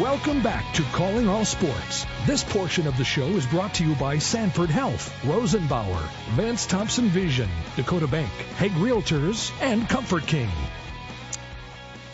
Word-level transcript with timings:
Welcome 0.00 0.42
back 0.42 0.74
to 0.74 0.82
Calling 0.92 1.26
All 1.26 1.46
Sports. 1.46 2.04
This 2.26 2.44
portion 2.44 2.86
of 2.86 2.98
the 2.98 3.04
show 3.04 3.28
is 3.28 3.46
brought 3.46 3.72
to 3.74 3.84
you 3.86 3.94
by 3.94 4.18
Sanford 4.18 4.68
Health, 4.68 5.10
Rosenbauer, 5.22 6.06
Vance 6.32 6.66
Thompson 6.66 7.08
Vision, 7.08 7.48
Dakota 7.76 8.06
Bank, 8.06 8.30
Hague 8.58 8.72
Realtors, 8.72 9.50
and 9.62 9.88
Comfort 9.88 10.26
King. 10.26 10.50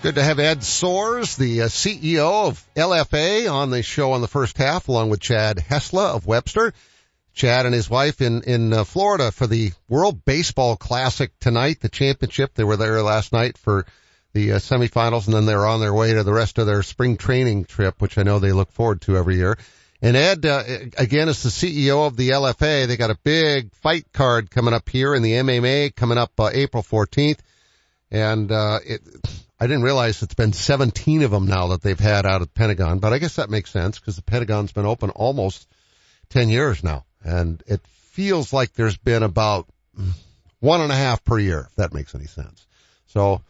Good 0.00 0.14
to 0.14 0.22
have 0.22 0.38
Ed 0.38 0.60
Soares, 0.60 1.36
the 1.36 1.62
uh, 1.62 1.66
CEO 1.66 2.46
of 2.46 2.64
LFA, 2.76 3.52
on 3.52 3.70
the 3.70 3.82
show 3.82 4.12
on 4.12 4.20
the 4.20 4.28
first 4.28 4.58
half, 4.58 4.86
along 4.86 5.10
with 5.10 5.18
Chad 5.18 5.56
Hesla 5.56 6.14
of 6.14 6.24
Webster. 6.24 6.72
Chad 7.34 7.66
and 7.66 7.74
his 7.74 7.90
wife 7.90 8.20
in 8.20 8.42
in 8.42 8.72
uh, 8.72 8.84
Florida 8.84 9.32
for 9.32 9.48
the 9.48 9.72
World 9.88 10.24
Baseball 10.24 10.76
Classic 10.76 11.32
tonight, 11.40 11.80
the 11.80 11.88
championship. 11.88 12.54
They 12.54 12.62
were 12.62 12.76
there 12.76 13.02
last 13.02 13.32
night 13.32 13.58
for 13.58 13.86
the 14.32 14.52
uh, 14.52 14.56
semifinals, 14.56 15.26
and 15.26 15.34
then 15.34 15.46
they're 15.46 15.66
on 15.66 15.80
their 15.80 15.94
way 15.94 16.14
to 16.14 16.22
the 16.22 16.32
rest 16.32 16.58
of 16.58 16.66
their 16.66 16.82
spring 16.82 17.16
training 17.16 17.64
trip, 17.64 18.00
which 18.00 18.18
I 18.18 18.22
know 18.22 18.38
they 18.38 18.52
look 18.52 18.72
forward 18.72 19.02
to 19.02 19.16
every 19.16 19.36
year. 19.36 19.58
And 20.00 20.16
Ed, 20.16 20.44
uh, 20.46 20.64
again, 20.98 21.28
is 21.28 21.42
the 21.42 21.48
CEO 21.48 22.06
of 22.06 22.16
the 22.16 22.30
LFA. 22.30 22.86
They 22.86 22.96
got 22.96 23.10
a 23.10 23.18
big 23.22 23.72
fight 23.74 24.06
card 24.12 24.50
coming 24.50 24.74
up 24.74 24.88
here 24.88 25.14
in 25.14 25.22
the 25.22 25.32
MMA 25.32 25.94
coming 25.94 26.18
up 26.18 26.32
uh, 26.40 26.50
April 26.52 26.82
14th. 26.82 27.38
And, 28.10 28.50
uh, 28.50 28.80
it, 28.84 29.00
I 29.60 29.68
didn't 29.68 29.84
realize 29.84 30.20
it's 30.20 30.34
been 30.34 30.52
17 30.52 31.22
of 31.22 31.30
them 31.30 31.46
now 31.46 31.68
that 31.68 31.82
they've 31.82 31.98
had 31.98 32.26
out 32.26 32.42
at 32.42 32.48
the 32.48 32.58
Pentagon, 32.58 32.98
but 32.98 33.12
I 33.12 33.18
guess 33.18 33.36
that 33.36 33.48
makes 33.48 33.70
sense 33.70 34.00
because 34.00 34.16
the 34.16 34.22
Pentagon's 34.22 34.72
been 34.72 34.86
open 34.86 35.10
almost 35.10 35.68
10 36.30 36.48
years 36.48 36.82
now. 36.82 37.04
And 37.22 37.62
it 37.68 37.80
feels 37.86 38.52
like 38.52 38.72
there's 38.72 38.96
been 38.96 39.22
about 39.22 39.68
one 40.58 40.80
and 40.80 40.90
a 40.90 40.96
half 40.96 41.22
per 41.22 41.38
year, 41.38 41.68
if 41.70 41.76
that 41.76 41.94
makes 41.94 42.12
any 42.14 42.26
sense. 42.26 42.66
So 43.06 43.42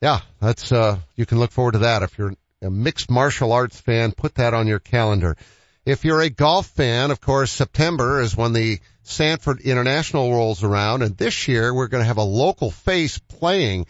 yeah, 0.00 0.20
that's, 0.40 0.72
uh, 0.72 0.98
you 1.16 1.26
can 1.26 1.38
look 1.38 1.50
forward 1.50 1.72
to 1.72 1.78
that. 1.78 2.02
If 2.02 2.18
you're 2.18 2.34
a 2.62 2.70
mixed 2.70 3.10
martial 3.10 3.52
arts 3.52 3.80
fan, 3.80 4.12
put 4.12 4.36
that 4.36 4.54
on 4.54 4.66
your 4.66 4.78
calendar. 4.78 5.36
If 5.84 6.04
you're 6.04 6.20
a 6.20 6.30
golf 6.30 6.66
fan, 6.66 7.10
of 7.10 7.20
course, 7.20 7.50
September 7.50 8.20
is 8.20 8.36
when 8.36 8.52
the 8.52 8.80
Sanford 9.02 9.60
International 9.60 10.30
rolls 10.30 10.62
around, 10.62 11.02
and 11.02 11.16
this 11.16 11.48
year 11.48 11.72
we're 11.72 11.88
going 11.88 12.02
to 12.02 12.08
have 12.08 12.18
a 12.18 12.22
local 12.22 12.70
face 12.70 13.18
playing. 13.18 13.86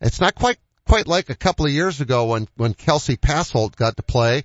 It's 0.00 0.20
not 0.20 0.34
quite 0.34 0.58
quite 0.84 1.06
like 1.06 1.30
a 1.30 1.34
couple 1.34 1.66
of 1.66 1.72
years 1.72 2.00
ago 2.00 2.26
when 2.26 2.48
when 2.56 2.74
Kelsey 2.74 3.16
Passolt 3.16 3.76
got 3.76 3.96
to 3.96 4.02
play 4.02 4.44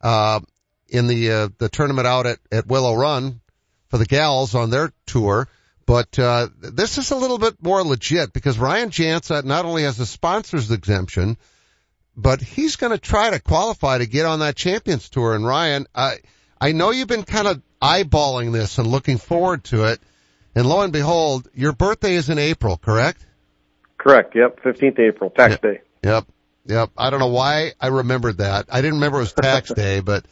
uh, 0.00 0.40
in 0.88 1.06
the 1.06 1.30
uh, 1.30 1.48
the 1.58 1.68
tournament 1.68 2.06
out 2.06 2.26
at 2.26 2.38
at 2.50 2.66
Willow 2.66 2.94
Run 2.94 3.40
for 3.88 3.98
the 3.98 4.06
gals 4.06 4.54
on 4.54 4.70
their 4.70 4.92
tour. 5.06 5.48
But 5.88 6.18
uh, 6.18 6.48
this 6.60 6.98
is 6.98 7.12
a 7.12 7.16
little 7.16 7.38
bit 7.38 7.62
more 7.62 7.82
legit 7.82 8.34
because 8.34 8.58
Ryan 8.58 8.90
Jansa 8.90 9.42
not 9.42 9.64
only 9.64 9.84
has 9.84 9.98
a 9.98 10.04
sponsor's 10.04 10.70
exemption, 10.70 11.38
but 12.14 12.42
he's 12.42 12.76
going 12.76 12.92
to 12.92 12.98
try 12.98 13.30
to 13.30 13.40
qualify 13.40 13.96
to 13.96 14.04
get 14.04 14.26
on 14.26 14.40
that 14.40 14.54
Champions 14.54 15.08
Tour. 15.08 15.34
And 15.34 15.46
Ryan, 15.46 15.86
I 15.94 16.16
I 16.60 16.72
know 16.72 16.90
you've 16.90 17.08
been 17.08 17.22
kind 17.22 17.48
of 17.48 17.62
eyeballing 17.80 18.52
this 18.52 18.76
and 18.76 18.86
looking 18.86 19.16
forward 19.16 19.64
to 19.64 19.84
it. 19.84 19.98
And 20.54 20.66
lo 20.66 20.82
and 20.82 20.92
behold, 20.92 21.48
your 21.54 21.72
birthday 21.72 22.16
is 22.16 22.28
in 22.28 22.38
April, 22.38 22.76
correct? 22.76 23.24
Correct. 23.96 24.36
Yep, 24.36 24.60
fifteenth 24.62 24.98
April, 24.98 25.30
tax 25.30 25.52
yep. 25.52 25.62
day. 25.62 25.80
Yep, 26.04 26.26
yep. 26.66 26.90
I 26.98 27.08
don't 27.08 27.20
know 27.20 27.28
why 27.28 27.72
I 27.80 27.86
remembered 27.86 28.38
that. 28.38 28.66
I 28.70 28.82
didn't 28.82 28.96
remember 28.96 29.20
it 29.20 29.22
was 29.22 29.32
tax 29.32 29.70
day, 29.74 30.00
but 30.00 30.26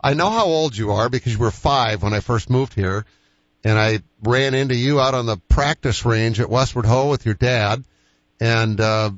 I 0.00 0.14
know 0.14 0.30
how 0.30 0.44
old 0.44 0.76
you 0.76 0.92
are 0.92 1.08
because 1.08 1.32
you 1.32 1.40
were 1.40 1.50
five 1.50 2.04
when 2.04 2.14
I 2.14 2.20
first 2.20 2.48
moved 2.48 2.74
here 2.74 3.04
and 3.64 3.78
I 3.78 4.00
ran 4.22 4.54
into 4.54 4.74
you 4.74 5.00
out 5.00 5.14
on 5.14 5.26
the 5.26 5.36
practice 5.36 6.04
range 6.04 6.40
at 6.40 6.50
Westward 6.50 6.86
Ho 6.86 7.10
with 7.10 7.26
your 7.26 7.34
dad, 7.34 7.84
and 8.40 8.80
uh, 8.80 9.10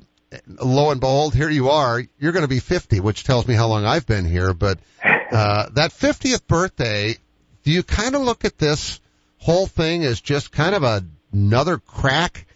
lo 0.47 0.91
and 0.91 1.01
behold, 1.01 1.35
here 1.35 1.51
you 1.51 1.71
are. 1.71 2.03
You're 2.19 2.33
going 2.33 2.45
to 2.45 2.49
be 2.49 2.61
50, 2.61 3.01
which 3.01 3.25
tells 3.25 3.47
me 3.47 3.55
how 3.55 3.69
long 3.69 3.85
I've 3.85 4.07
been 4.07 4.25
here. 4.25 4.55
But 4.55 4.79
uh, 5.05 5.69
that 5.73 5.93
50th 5.93 6.47
birthday, 6.47 7.17
do 7.63 7.71
you 7.71 7.83
kind 7.83 8.15
of 8.15 8.23
look 8.23 8.45
at 8.45 8.59
this 8.59 9.01
whole 9.39 9.67
thing 9.67 10.05
as 10.05 10.21
just 10.21 10.53
kind 10.53 10.75
of 10.75 10.83
a, 10.83 11.05
another 11.33 11.79
crack 11.79 12.47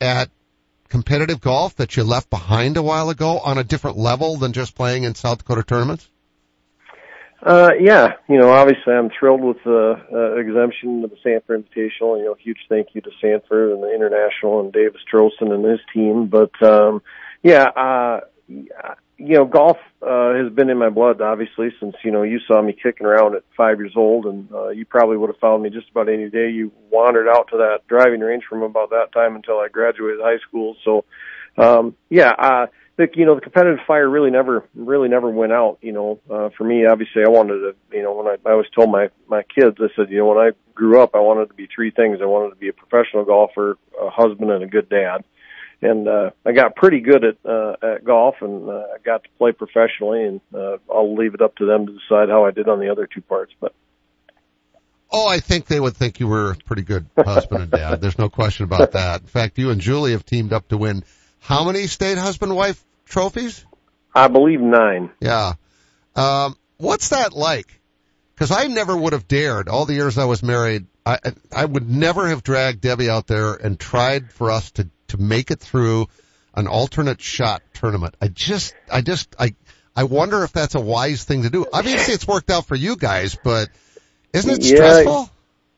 at 0.00 0.30
competitive 0.88 1.40
golf 1.40 1.76
that 1.76 1.96
you 1.96 2.04
left 2.04 2.30
behind 2.30 2.76
a 2.76 2.82
while 2.82 3.10
ago 3.10 3.38
on 3.38 3.58
a 3.58 3.64
different 3.64 3.96
level 3.96 4.36
than 4.36 4.52
just 4.52 4.74
playing 4.74 5.04
in 5.04 5.14
South 5.14 5.38
Dakota 5.38 5.62
tournaments? 5.62 6.08
Uh, 7.42 7.70
yeah, 7.78 8.14
you 8.28 8.38
know, 8.38 8.50
obviously 8.50 8.92
I'm 8.92 9.10
thrilled 9.10 9.42
with 9.42 9.58
the 9.62 10.00
uh, 10.12 10.36
exemption 10.36 11.04
of 11.04 11.10
the 11.10 11.16
Sanford 11.22 11.64
Invitational. 11.64 12.18
You 12.18 12.24
know, 12.24 12.36
huge 12.38 12.58
thank 12.68 12.88
you 12.94 13.00
to 13.02 13.10
Sanford 13.20 13.72
and 13.72 13.82
the 13.82 13.94
International 13.94 14.60
and 14.60 14.72
Davis 14.72 15.02
Trosin 15.12 15.52
and 15.52 15.64
his 15.64 15.80
team. 15.92 16.26
But, 16.26 16.50
um, 16.62 17.02
yeah, 17.42 17.64
uh, 17.64 18.20
you 18.48 18.68
know, 19.18 19.44
golf, 19.44 19.76
uh, 20.02 20.34
has 20.34 20.52
been 20.52 20.70
in 20.70 20.78
my 20.78 20.88
blood, 20.88 21.20
obviously, 21.20 21.68
since, 21.78 21.94
you 22.02 22.10
know, 22.10 22.22
you 22.22 22.40
saw 22.46 22.62
me 22.62 22.72
kicking 22.72 23.06
around 23.06 23.34
at 23.34 23.42
five 23.56 23.78
years 23.78 23.94
old 23.96 24.26
and, 24.26 24.50
uh, 24.52 24.68
you 24.68 24.84
probably 24.86 25.16
would 25.16 25.30
have 25.30 25.38
found 25.38 25.62
me 25.62 25.70
just 25.70 25.90
about 25.90 26.08
any 26.08 26.30
day 26.30 26.50
you 26.50 26.72
wandered 26.90 27.28
out 27.28 27.48
to 27.50 27.58
that 27.58 27.86
driving 27.86 28.20
range 28.20 28.44
from 28.48 28.62
about 28.62 28.90
that 28.90 29.12
time 29.12 29.36
until 29.36 29.58
I 29.58 29.68
graduated 29.68 30.20
high 30.20 30.38
school. 30.38 30.74
So, 30.84 31.04
um, 31.58 31.96
yeah, 32.08 32.30
uh, 32.30 32.66
the 32.96 33.08
you 33.14 33.26
know 33.26 33.34
the 33.34 33.40
competitive 33.40 33.80
fire 33.86 34.08
really 34.08 34.30
never 34.30 34.64
really 34.74 35.08
never 35.08 35.30
went 35.30 35.52
out. 35.52 35.78
You 35.82 35.92
know, 35.92 36.20
uh, 36.30 36.50
for 36.56 36.64
me, 36.64 36.86
obviously, 36.86 37.22
I 37.24 37.28
wanted 37.28 37.58
to. 37.60 37.74
You 37.92 38.02
know, 38.02 38.14
when 38.14 38.26
I 38.26 38.36
I 38.44 38.52
always 38.52 38.70
told 38.74 38.90
my 38.90 39.08
my 39.28 39.42
kids, 39.42 39.76
I 39.80 39.88
said, 39.96 40.10
you 40.10 40.18
know, 40.18 40.26
when 40.26 40.38
I 40.38 40.50
grew 40.74 41.02
up, 41.02 41.14
I 41.14 41.20
wanted 41.20 41.48
to 41.48 41.54
be 41.54 41.68
three 41.74 41.90
things. 41.90 42.18
I 42.22 42.26
wanted 42.26 42.50
to 42.50 42.56
be 42.56 42.68
a 42.68 42.72
professional 42.72 43.24
golfer, 43.24 43.78
a 44.00 44.10
husband, 44.10 44.50
and 44.50 44.62
a 44.62 44.66
good 44.66 44.88
dad. 44.88 45.24
And 45.82 46.08
uh, 46.08 46.30
I 46.46 46.52
got 46.52 46.74
pretty 46.74 47.00
good 47.00 47.22
at 47.22 47.36
uh, 47.44 47.76
at 47.82 48.04
golf, 48.04 48.36
and 48.40 48.68
uh, 48.68 48.86
I 48.94 48.98
got 49.04 49.24
to 49.24 49.28
play 49.36 49.52
professionally. 49.52 50.24
And 50.24 50.40
uh, 50.54 50.78
I'll 50.90 51.14
leave 51.14 51.34
it 51.34 51.42
up 51.42 51.56
to 51.56 51.66
them 51.66 51.86
to 51.86 51.92
decide 51.92 52.30
how 52.30 52.46
I 52.46 52.50
did 52.50 52.68
on 52.68 52.80
the 52.80 52.90
other 52.90 53.06
two 53.06 53.20
parts. 53.20 53.52
But 53.60 53.74
Oh, 55.12 55.28
I 55.28 55.40
think 55.40 55.66
they 55.66 55.78
would 55.78 55.96
think 55.96 56.18
you 56.18 56.26
were 56.26 56.52
a 56.52 56.56
pretty 56.56 56.82
good 56.82 57.06
husband 57.16 57.62
and 57.62 57.70
dad. 57.70 58.00
There's 58.00 58.18
no 58.18 58.28
question 58.28 58.64
about 58.64 58.92
that. 58.92 59.20
In 59.20 59.26
fact, 59.26 59.58
you 59.58 59.70
and 59.70 59.80
Julie 59.80 60.12
have 60.12 60.26
teamed 60.26 60.52
up 60.52 60.68
to 60.68 60.76
win 60.76 61.04
how 61.38 61.64
many 61.64 61.86
state 61.86 62.18
husband 62.18 62.54
wife 62.56 62.84
trophies? 63.06 63.64
I 64.14 64.28
believe 64.28 64.60
nine. 64.60 65.10
Yeah. 65.20 65.54
Um, 66.14 66.56
what's 66.78 67.10
that 67.10 67.32
like? 67.32 67.80
Because 68.34 68.50
I 68.50 68.66
never 68.66 68.96
would 68.96 69.12
have 69.12 69.26
dared. 69.28 69.68
All 69.68 69.86
the 69.86 69.94
years 69.94 70.18
I 70.18 70.26
was 70.26 70.42
married, 70.42 70.86
I 71.04 71.18
I 71.54 71.64
would 71.64 71.88
never 71.88 72.28
have 72.28 72.42
dragged 72.42 72.82
Debbie 72.82 73.08
out 73.08 73.26
there 73.26 73.54
and 73.54 73.78
tried 73.78 74.32
for 74.32 74.50
us 74.50 74.70
to 74.72 74.88
to 75.08 75.18
make 75.18 75.50
it 75.50 75.60
through 75.60 76.08
an 76.54 76.66
alternate 76.66 77.20
shot 77.20 77.62
tournament. 77.74 78.14
I 78.20 78.28
just 78.28 78.74
I 78.92 79.00
just 79.00 79.34
I 79.38 79.54
I 79.94 80.04
wonder 80.04 80.44
if 80.44 80.52
that's 80.52 80.74
a 80.74 80.80
wise 80.80 81.24
thing 81.24 81.44
to 81.44 81.50
do. 81.50 81.64
Obviously, 81.72 82.14
it's 82.14 82.26
worked 82.28 82.50
out 82.50 82.66
for 82.66 82.74
you 82.74 82.96
guys, 82.96 83.36
but 83.42 83.68
isn't 84.34 84.50
it 84.50 84.64
stressful? 84.64 85.30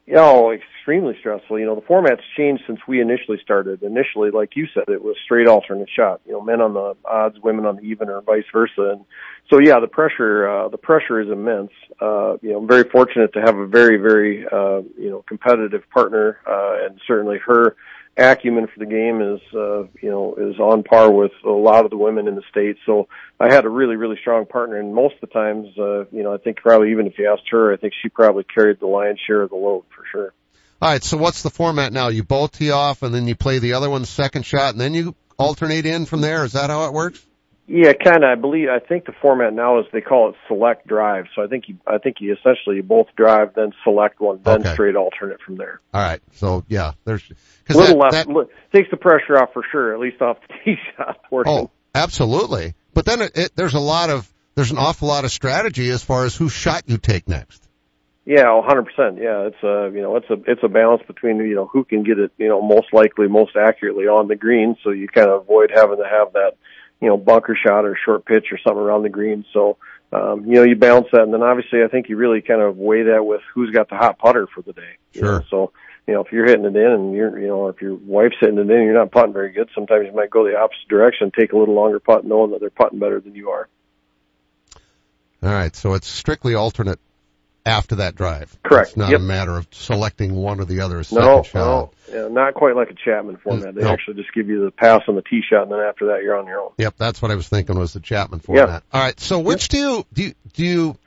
Yeah, 0.06 0.20
oh, 0.20 0.56
extremely 0.88 1.14
stressful. 1.20 1.58
You 1.58 1.66
know, 1.66 1.74
the 1.74 1.86
format's 1.86 2.22
changed 2.34 2.62
since 2.66 2.80
we 2.88 3.02
initially 3.02 3.36
started. 3.42 3.82
Initially, 3.82 4.30
like 4.30 4.56
you 4.56 4.66
said, 4.72 4.84
it 4.88 5.02
was 5.02 5.16
straight 5.22 5.46
alternate 5.46 5.90
shot. 5.94 6.22
You 6.24 6.32
know, 6.32 6.40
men 6.40 6.62
on 6.62 6.72
the 6.72 6.94
odds, 7.04 7.36
women 7.42 7.66
on 7.66 7.76
the 7.76 7.82
even, 7.82 8.08
or 8.08 8.22
vice 8.22 8.44
versa. 8.50 8.92
And 8.92 9.04
so, 9.50 9.58
yeah, 9.58 9.80
the 9.80 9.86
pressure, 9.86 10.48
uh, 10.48 10.68
the 10.68 10.78
pressure 10.78 11.20
is 11.20 11.28
immense. 11.28 11.72
Uh, 12.00 12.38
you 12.40 12.52
know, 12.52 12.58
I'm 12.60 12.68
very 12.68 12.84
fortunate 12.84 13.34
to 13.34 13.40
have 13.40 13.58
a 13.58 13.66
very, 13.66 13.98
very, 13.98 14.46
uh, 14.46 14.80
you 14.98 15.10
know, 15.10 15.22
competitive 15.28 15.82
partner, 15.90 16.38
uh, 16.48 16.86
and 16.86 16.98
certainly 17.06 17.36
her 17.46 17.76
acumen 18.16 18.66
for 18.66 18.80
the 18.80 18.86
game 18.86 19.22
is 19.22 19.40
uh 19.54 19.82
you 20.02 20.10
know 20.10 20.34
is 20.34 20.58
on 20.58 20.82
par 20.82 21.08
with 21.08 21.30
a 21.44 21.50
lot 21.50 21.84
of 21.84 21.90
the 21.92 21.96
women 21.96 22.26
in 22.26 22.34
the 22.34 22.42
state 22.50 22.76
so 22.84 23.06
i 23.38 23.46
had 23.46 23.64
a 23.64 23.68
really 23.68 23.94
really 23.94 24.16
strong 24.20 24.44
partner 24.44 24.76
and 24.76 24.92
most 24.92 25.14
of 25.14 25.20
the 25.20 25.32
times 25.32 25.68
uh 25.78 26.04
you 26.06 26.24
know 26.24 26.34
i 26.34 26.36
think 26.36 26.56
probably 26.56 26.90
even 26.90 27.06
if 27.06 27.16
you 27.16 27.30
asked 27.30 27.48
her 27.48 27.72
i 27.72 27.76
think 27.76 27.92
she 28.02 28.08
probably 28.08 28.42
carried 28.42 28.80
the 28.80 28.86
lion's 28.86 29.20
share 29.24 29.42
of 29.42 29.50
the 29.50 29.54
load 29.54 29.84
for 29.94 30.02
sure 30.10 30.32
all 30.80 30.90
right, 30.90 31.02
so 31.02 31.16
what's 31.16 31.42
the 31.42 31.50
format 31.50 31.92
now? 31.92 32.08
You 32.08 32.22
both 32.22 32.52
tee 32.52 32.70
off 32.70 33.02
and 33.02 33.14
then 33.14 33.26
you 33.26 33.34
play 33.34 33.58
the 33.58 33.72
other 33.72 33.90
one's 33.90 34.08
second 34.08 34.44
shot 34.44 34.72
and 34.72 34.80
then 34.80 34.94
you 34.94 35.16
alternate 35.36 35.86
in 35.86 36.06
from 36.06 36.20
there. 36.20 36.44
Is 36.44 36.52
that 36.52 36.70
how 36.70 36.86
it 36.86 36.92
works? 36.92 37.24
Yeah, 37.66 37.92
kind 37.92 38.24
of. 38.24 38.30
I 38.30 38.34
believe. 38.34 38.68
I 38.70 38.78
think 38.78 39.04
the 39.04 39.12
format 39.20 39.52
now 39.52 39.78
is 39.80 39.86
they 39.92 40.00
call 40.00 40.30
it 40.30 40.36
select 40.48 40.86
drive. 40.86 41.26
So 41.36 41.42
I 41.42 41.48
think 41.48 41.68
you, 41.68 41.76
I 41.86 41.98
think 41.98 42.16
you 42.20 42.32
essentially 42.32 42.76
you 42.76 42.82
both 42.82 43.08
drive, 43.14 43.54
then 43.54 43.72
select 43.84 44.20
one, 44.20 44.40
then 44.42 44.60
okay. 44.60 44.72
straight 44.72 44.96
alternate 44.96 45.42
from 45.42 45.56
there. 45.58 45.80
All 45.92 46.00
right. 46.00 46.20
So 46.32 46.64
yeah, 46.68 46.92
there's 47.04 47.22
a 47.68 47.74
little 47.74 47.98
that, 47.98 48.26
less 48.26 48.46
that, 48.46 48.48
takes 48.72 48.90
the 48.90 48.96
pressure 48.96 49.36
off 49.36 49.52
for 49.52 49.62
sure, 49.70 49.92
at 49.92 50.00
least 50.00 50.22
off 50.22 50.38
the 50.48 50.54
tee 50.64 50.76
shot 50.96 51.22
portion. 51.28 51.52
Oh, 51.52 51.70
absolutely. 51.94 52.74
But 52.94 53.04
then 53.04 53.20
it, 53.20 53.36
it, 53.36 53.52
there's 53.54 53.74
a 53.74 53.80
lot 53.80 54.08
of 54.08 54.32
there's 54.54 54.70
an 54.70 54.78
awful 54.78 55.08
lot 55.08 55.26
of 55.26 55.30
strategy 55.30 55.90
as 55.90 56.02
far 56.02 56.24
as 56.24 56.34
whose 56.34 56.52
shot 56.52 56.84
you 56.86 56.96
take 56.96 57.28
next. 57.28 57.67
Yeah, 58.28 58.44
100%. 58.44 58.84
Yeah, 59.16 59.46
it's 59.46 59.62
a, 59.62 59.90
you 59.90 60.02
know, 60.02 60.16
it's 60.16 60.28
a, 60.28 60.34
it's 60.46 60.60
a 60.62 60.68
balance 60.68 61.02
between, 61.06 61.38
you 61.38 61.54
know, 61.54 61.64
who 61.64 61.82
can 61.82 62.02
get 62.02 62.18
it, 62.18 62.30
you 62.36 62.46
know, 62.46 62.60
most 62.60 62.92
likely, 62.92 63.26
most 63.26 63.56
accurately 63.56 64.04
on 64.04 64.28
the 64.28 64.36
green. 64.36 64.76
So 64.84 64.90
you 64.90 65.08
kind 65.08 65.30
of 65.30 65.40
avoid 65.40 65.72
having 65.74 65.96
to 65.96 66.04
have 66.04 66.34
that, 66.34 66.58
you 67.00 67.08
know, 67.08 67.16
bunker 67.16 67.56
shot 67.56 67.86
or 67.86 67.96
short 68.04 68.26
pitch 68.26 68.48
or 68.52 68.58
something 68.58 68.82
around 68.82 69.04
the 69.04 69.08
green. 69.08 69.46
So, 69.54 69.78
um, 70.12 70.44
you 70.44 70.56
know, 70.56 70.64
you 70.64 70.76
balance 70.76 71.06
that. 71.10 71.22
And 71.22 71.32
then 71.32 71.42
obviously 71.42 71.82
I 71.82 71.88
think 71.88 72.10
you 72.10 72.18
really 72.18 72.42
kind 72.42 72.60
of 72.60 72.76
weigh 72.76 73.04
that 73.04 73.24
with 73.24 73.40
who's 73.54 73.70
got 73.70 73.88
the 73.88 73.96
hot 73.96 74.18
putter 74.18 74.46
for 74.54 74.60
the 74.60 74.74
day. 74.74 74.98
Sure. 75.14 75.38
Know? 75.38 75.44
So, 75.48 75.72
you 76.06 76.12
know, 76.12 76.22
if 76.22 76.30
you're 76.30 76.44
hitting 76.44 76.66
it 76.66 76.76
in 76.76 76.92
and 76.92 77.14
you're, 77.14 77.38
you 77.38 77.48
know, 77.48 77.68
if 77.68 77.80
your 77.80 77.94
wife's 77.94 78.36
hitting 78.38 78.58
it 78.58 78.70
in, 78.70 78.82
you're 78.82 78.92
not 78.92 79.10
putting 79.10 79.32
very 79.32 79.52
good. 79.52 79.70
Sometimes 79.74 80.04
you 80.04 80.12
might 80.12 80.28
go 80.28 80.44
the 80.44 80.54
opposite 80.54 80.86
direction, 80.90 81.30
take 81.30 81.54
a 81.54 81.56
little 81.56 81.74
longer 81.74 81.98
putt 81.98 82.26
knowing 82.26 82.50
that 82.50 82.60
they're 82.60 82.68
putting 82.68 82.98
better 82.98 83.20
than 83.20 83.34
you 83.34 83.48
are. 83.48 83.68
All 85.42 85.48
right, 85.48 85.74
so 85.74 85.94
it's 85.94 86.08
strictly 86.08 86.54
alternate 86.54 86.98
after 87.68 87.96
that 87.96 88.14
drive. 88.14 88.56
Correct. 88.62 88.88
It's 88.88 88.96
not 88.96 89.10
Yep. 89.10 89.20
a 89.20 89.22
matter 89.22 89.56
of 89.56 89.66
selecting 89.70 90.34
one 90.34 90.58
or 90.60 90.64
the 90.64 90.80
other 90.80 90.96
No, 91.12 91.42
shot. 91.42 91.54
no, 91.54 91.90
yeah, 92.12 92.28
not 92.28 92.54
quite 92.54 92.74
like 92.74 92.90
a 92.90 92.94
Chapman 92.94 93.36
format. 93.36 93.74
They 93.74 93.82
No. 93.82 93.90
actually 93.90 94.14
just 94.14 94.32
give 94.32 94.48
you 94.48 94.64
the 94.64 94.70
pass 94.70 95.02
on 95.06 95.14
the 95.14 95.22
tee 95.22 95.42
shot, 95.48 95.64
and 95.64 95.72
then 95.72 95.80
after 95.80 96.06
that, 96.06 96.22
you're 96.22 96.36
on 96.36 96.46
your 96.46 96.60
own. 96.60 96.70
Yep, 96.78 96.94
that's 96.96 97.20
what 97.22 97.30
I 97.30 97.34
was 97.34 97.48
thinking 97.48 97.78
was 97.78 97.92
the 97.92 98.00
Chapman 98.00 98.40
format. 98.40 98.82
All 98.92 99.00
right, 99.00 99.18
so 99.20 99.38
which 99.38 99.68
do 99.68 99.78
you 99.78 100.06
do? 100.12 100.22
You, 100.22 100.34
do 100.54 100.64
you 100.64 100.98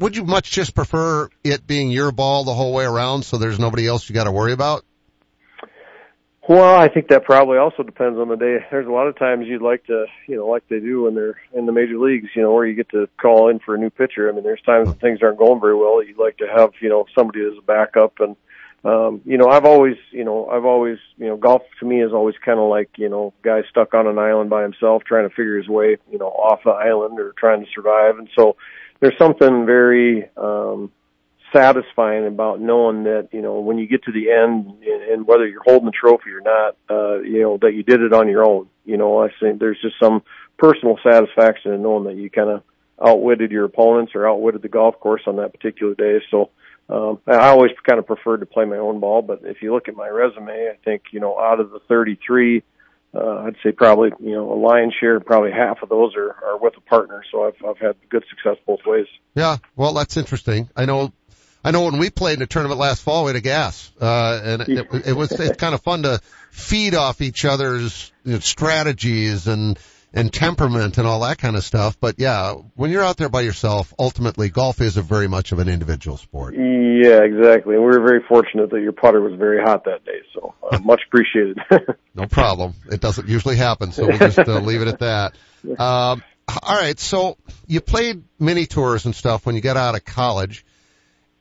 would 0.00 0.16
you 0.16 0.24
much 0.24 0.50
just 0.50 0.74
prefer 0.74 1.28
it 1.42 1.66
being 1.66 1.90
your 1.90 2.10
ball 2.12 2.44
the 2.44 2.54
whole 2.54 2.72
way 2.72 2.84
around, 2.84 3.24
so 3.24 3.36
there's 3.36 3.58
nobody 3.58 3.86
else 3.86 4.08
you 4.08 4.14
got 4.14 4.24
to 4.24 4.32
worry 4.32 4.52
about? 4.52 4.82
Well, 6.46 6.76
I 6.76 6.88
think 6.88 7.08
that 7.08 7.24
probably 7.24 7.56
also 7.56 7.82
depends 7.82 8.18
on 8.18 8.28
the 8.28 8.36
day. 8.36 8.58
There's 8.70 8.86
a 8.86 8.92
lot 8.92 9.06
of 9.06 9.18
times 9.18 9.46
you'd 9.46 9.62
like 9.62 9.86
to, 9.86 10.04
you 10.28 10.36
know, 10.36 10.46
like 10.46 10.68
they 10.68 10.78
do 10.78 11.04
when 11.04 11.14
they're 11.14 11.40
in 11.54 11.64
the 11.64 11.72
major 11.72 11.98
leagues, 11.98 12.28
you 12.36 12.42
know, 12.42 12.52
where 12.52 12.66
you 12.66 12.74
get 12.74 12.90
to 12.90 13.08
call 13.18 13.48
in 13.48 13.60
for 13.60 13.74
a 13.74 13.78
new 13.78 13.88
pitcher. 13.88 14.28
I 14.28 14.32
mean, 14.32 14.44
there's 14.44 14.60
times 14.60 14.88
when 14.88 14.98
things 14.98 15.20
aren't 15.22 15.38
going 15.38 15.58
very 15.58 15.74
well. 15.74 16.04
You'd 16.04 16.18
like 16.18 16.36
to 16.38 16.46
have, 16.46 16.72
you 16.82 16.90
know, 16.90 17.06
somebody 17.16 17.40
as 17.46 17.56
a 17.58 17.62
backup. 17.62 18.20
And, 18.20 18.36
um, 18.84 19.22
you 19.24 19.38
know, 19.38 19.48
I've 19.48 19.64
always, 19.64 19.96
you 20.10 20.22
know, 20.22 20.46
I've 20.48 20.66
always, 20.66 20.98
you 21.16 21.28
know, 21.28 21.38
golf 21.38 21.62
to 21.80 21.86
me 21.86 22.02
is 22.02 22.12
always 22.12 22.34
kind 22.44 22.60
of 22.60 22.68
like, 22.68 22.90
you 22.98 23.08
know, 23.08 23.32
guy 23.42 23.62
stuck 23.70 23.94
on 23.94 24.06
an 24.06 24.18
island 24.18 24.50
by 24.50 24.64
himself 24.64 25.02
trying 25.04 25.26
to 25.26 25.34
figure 25.34 25.56
his 25.56 25.68
way, 25.68 25.96
you 26.12 26.18
know, 26.18 26.28
off 26.28 26.60
the 26.62 26.72
island 26.72 27.18
or 27.18 27.32
trying 27.38 27.64
to 27.64 27.70
survive. 27.74 28.18
And 28.18 28.28
so 28.36 28.56
there's 29.00 29.16
something 29.16 29.64
very, 29.64 30.28
um, 30.36 30.92
satisfying 31.54 32.26
about 32.26 32.60
knowing 32.60 33.04
that 33.04 33.28
you 33.32 33.40
know 33.40 33.60
when 33.60 33.78
you 33.78 33.86
get 33.86 34.02
to 34.04 34.12
the 34.12 34.30
end 34.30 34.82
and, 35.10 35.26
whether 35.26 35.46
you're 35.46 35.62
holding 35.64 35.86
the 35.86 35.92
trophy 35.92 36.30
or 36.30 36.40
not 36.40 36.76
uh 36.90 37.20
you 37.20 37.40
know 37.40 37.56
that 37.56 37.72
you 37.72 37.82
did 37.82 38.02
it 38.02 38.12
on 38.12 38.28
your 38.28 38.44
own 38.44 38.68
you 38.84 38.96
know 38.96 39.22
i 39.22 39.28
think 39.40 39.58
there's 39.58 39.80
just 39.80 39.94
some 40.02 40.22
personal 40.58 40.98
satisfaction 41.02 41.72
in 41.72 41.82
knowing 41.82 42.04
that 42.04 42.16
you 42.16 42.28
kind 42.28 42.50
of 42.50 42.62
outwitted 43.02 43.50
your 43.50 43.64
opponents 43.64 44.12
or 44.14 44.28
outwitted 44.28 44.60
the 44.60 44.68
golf 44.68 44.98
course 45.00 45.22
on 45.26 45.36
that 45.36 45.52
particular 45.52 45.94
day 45.94 46.22
so 46.30 46.50
um 46.90 47.18
i 47.26 47.48
always 47.48 47.70
kind 47.88 47.98
of 47.98 48.06
preferred 48.06 48.40
to 48.40 48.46
play 48.46 48.64
my 48.64 48.76
own 48.76 49.00
ball 49.00 49.22
but 49.22 49.40
if 49.44 49.62
you 49.62 49.72
look 49.72 49.88
at 49.88 49.96
my 49.96 50.08
resume 50.08 50.68
i 50.68 50.76
think 50.84 51.04
you 51.12 51.20
know 51.20 51.38
out 51.38 51.60
of 51.60 51.70
the 51.70 51.80
33 51.88 52.62
uh, 53.14 53.44
I'd 53.46 53.56
say 53.62 53.70
probably, 53.70 54.10
you 54.18 54.32
know, 54.32 54.52
a 54.52 54.58
lion's 54.58 54.94
share, 54.98 55.20
probably 55.20 55.52
half 55.52 55.82
of 55.82 55.88
those 55.88 56.16
are, 56.16 56.34
are 56.44 56.58
with 56.58 56.76
a 56.76 56.80
partner. 56.80 57.22
So 57.30 57.46
I've, 57.46 57.64
I've 57.64 57.78
had 57.78 57.94
good 58.08 58.24
success 58.28 58.56
both 58.66 58.80
ways. 58.84 59.06
Yeah, 59.34 59.58
well, 59.76 59.94
that's 59.94 60.16
interesting. 60.16 60.68
I 60.76 60.84
know, 60.84 61.12
I 61.64 61.70
know 61.70 61.82
when 61.82 61.98
we 61.98 62.10
played 62.10 62.38
in 62.38 62.42
a 62.42 62.46
tournament 62.46 62.78
last 62.78 63.02
fall, 63.02 63.24
we 63.24 63.30
had 63.30 63.36
a 63.36 63.40
gas, 63.40 63.90
uh, 64.00 64.40
and 64.44 64.62
it, 64.62 64.86
it 65.06 65.12
was 65.16 65.32
it's 65.32 65.56
kind 65.56 65.74
of 65.74 65.82
fun 65.82 66.02
to 66.02 66.20
feed 66.50 66.94
off 66.94 67.22
each 67.22 67.44
other's 67.44 68.12
you 68.24 68.34
know, 68.34 68.38
strategies 68.40 69.46
and 69.46 69.78
and 70.12 70.32
temperament 70.32 70.98
and 70.98 71.06
all 71.06 71.20
that 71.20 71.38
kind 71.38 71.56
of 71.56 71.64
stuff. 71.64 71.98
But 71.98 72.16
yeah, 72.18 72.52
when 72.74 72.90
you're 72.90 73.02
out 73.02 73.16
there 73.16 73.28
by 73.28 73.40
yourself, 73.40 73.92
ultimately 73.98 74.48
golf 74.48 74.80
is 74.80 74.96
a 74.96 75.02
very 75.02 75.26
much 75.26 75.52
of 75.52 75.58
an 75.58 75.68
individual 75.68 76.16
sport. 76.16 76.54
Yeah, 76.54 77.22
exactly. 77.22 77.74
And 77.74 77.82
we 77.82 77.90
were 77.90 78.06
very 78.06 78.22
fortunate 78.28 78.70
that 78.70 78.80
your 78.80 78.92
putter 78.92 79.20
was 79.20 79.34
very 79.38 79.60
hot 79.62 79.84
that 79.84 80.04
day, 80.04 80.20
so 80.32 80.54
uh, 80.70 80.78
much 80.84 81.00
appreciated. 81.08 81.58
No 82.14 82.26
problem. 82.26 82.74
It 82.90 83.00
doesn't 83.00 83.28
usually 83.28 83.56
happen, 83.56 83.90
so 83.90 84.06
we'll 84.06 84.18
just 84.18 84.38
uh, 84.38 84.58
leave 84.60 84.82
it 84.82 84.88
at 84.88 85.00
that. 85.00 85.34
Um, 85.66 86.22
all 86.62 86.78
right, 86.78 86.98
so 86.98 87.36
you 87.66 87.80
played 87.80 88.22
mini 88.38 88.66
tours 88.66 89.06
and 89.06 89.14
stuff 89.14 89.46
when 89.46 89.56
you 89.56 89.60
got 89.60 89.76
out 89.76 89.96
of 89.96 90.04
college, 90.04 90.64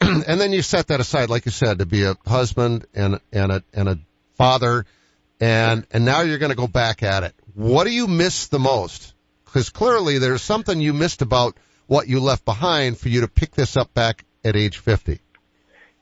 and 0.27 0.39
then 0.39 0.51
you 0.51 0.61
set 0.61 0.87
that 0.87 0.99
aside, 0.99 1.29
like 1.29 1.45
you 1.45 1.51
said, 1.51 1.79
to 1.79 1.85
be 1.85 2.03
a 2.03 2.15
husband 2.25 2.85
and 2.93 3.19
and 3.31 3.51
a 3.51 3.63
and 3.73 3.87
a 3.87 3.99
father, 4.35 4.85
and 5.39 5.85
and 5.91 6.03
now 6.03 6.21
you're 6.21 6.39
going 6.39 6.51
to 6.51 6.57
go 6.57 6.67
back 6.67 7.03
at 7.03 7.23
it. 7.23 7.33
What 7.53 7.85
do 7.85 7.91
you 7.91 8.07
miss 8.07 8.47
the 8.47 8.59
most? 8.59 9.13
Because 9.45 9.69
clearly 9.69 10.17
there's 10.17 10.41
something 10.41 10.81
you 10.81 10.93
missed 10.93 11.21
about 11.21 11.55
what 11.87 12.07
you 12.07 12.19
left 12.19 12.43
behind 12.43 12.97
for 12.97 13.09
you 13.09 13.21
to 13.21 13.27
pick 13.27 13.51
this 13.51 13.77
up 13.77 13.93
back 13.93 14.25
at 14.43 14.55
age 14.55 14.77
50. 14.77 15.19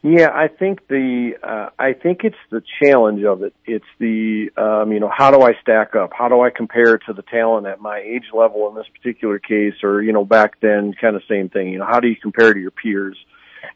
yeah, 0.03 0.29
I 0.29 0.47
think 0.47 0.87
the 0.87 1.33
uh, 1.43 1.69
I 1.77 1.93
think 1.93 2.21
it's 2.23 2.37
the 2.49 2.63
challenge 2.81 3.23
of 3.23 3.43
it. 3.43 3.53
It's 3.65 3.85
the 3.99 4.49
um, 4.57 4.91
you 4.93 4.99
know 4.99 5.11
how 5.15 5.31
do 5.31 5.41
I 5.41 5.51
stack 5.61 5.95
up? 5.95 6.11
How 6.17 6.27
do 6.27 6.41
I 6.41 6.49
compare 6.49 6.97
to 6.97 7.13
the 7.13 7.23
talent 7.23 7.67
at 7.67 7.81
my 7.81 7.99
age 7.99 8.29
level 8.33 8.67
in 8.69 8.75
this 8.75 8.87
particular 8.87 9.37
case, 9.37 9.83
or 9.83 10.01
you 10.01 10.13
know 10.13 10.25
back 10.25 10.59
then, 10.59 10.93
kind 10.99 11.15
of 11.15 11.21
same 11.29 11.49
thing. 11.49 11.69
You 11.69 11.79
know 11.79 11.85
how 11.85 11.99
do 11.99 12.07
you 12.07 12.15
compare 12.15 12.53
to 12.53 12.59
your 12.59 12.71
peers? 12.71 13.17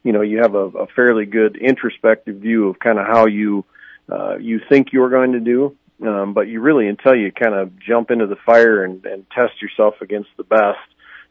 You 0.04 0.12
know 0.12 0.22
you 0.22 0.40
have 0.42 0.56
a, 0.56 0.68
a 0.68 0.88
fairly 0.88 1.26
good 1.26 1.58
introspective 1.58 2.38
view 2.38 2.70
of 2.70 2.80
kind 2.80 3.00
of 3.00 3.06
how 3.06 3.26
you 3.26 3.66
uh, 4.12 4.38
you 4.38 4.62
think 4.70 4.94
you're 4.94 5.10
going 5.10 5.34
to 5.34 5.40
do, 5.40 5.76
um, 6.08 6.34
but 6.34 6.48
you 6.48 6.62
really 6.62 6.88
until 6.88 7.16
you 7.16 7.32
kind 7.32 7.56
of 7.56 7.78
jump 7.80 8.12
into 8.12 8.28
the 8.28 8.38
fire 8.46 8.84
and, 8.84 9.06
and 9.06 9.26
test 9.32 9.62
yourself 9.62 9.96
against 10.02 10.30
the 10.38 10.44
best 10.44 10.80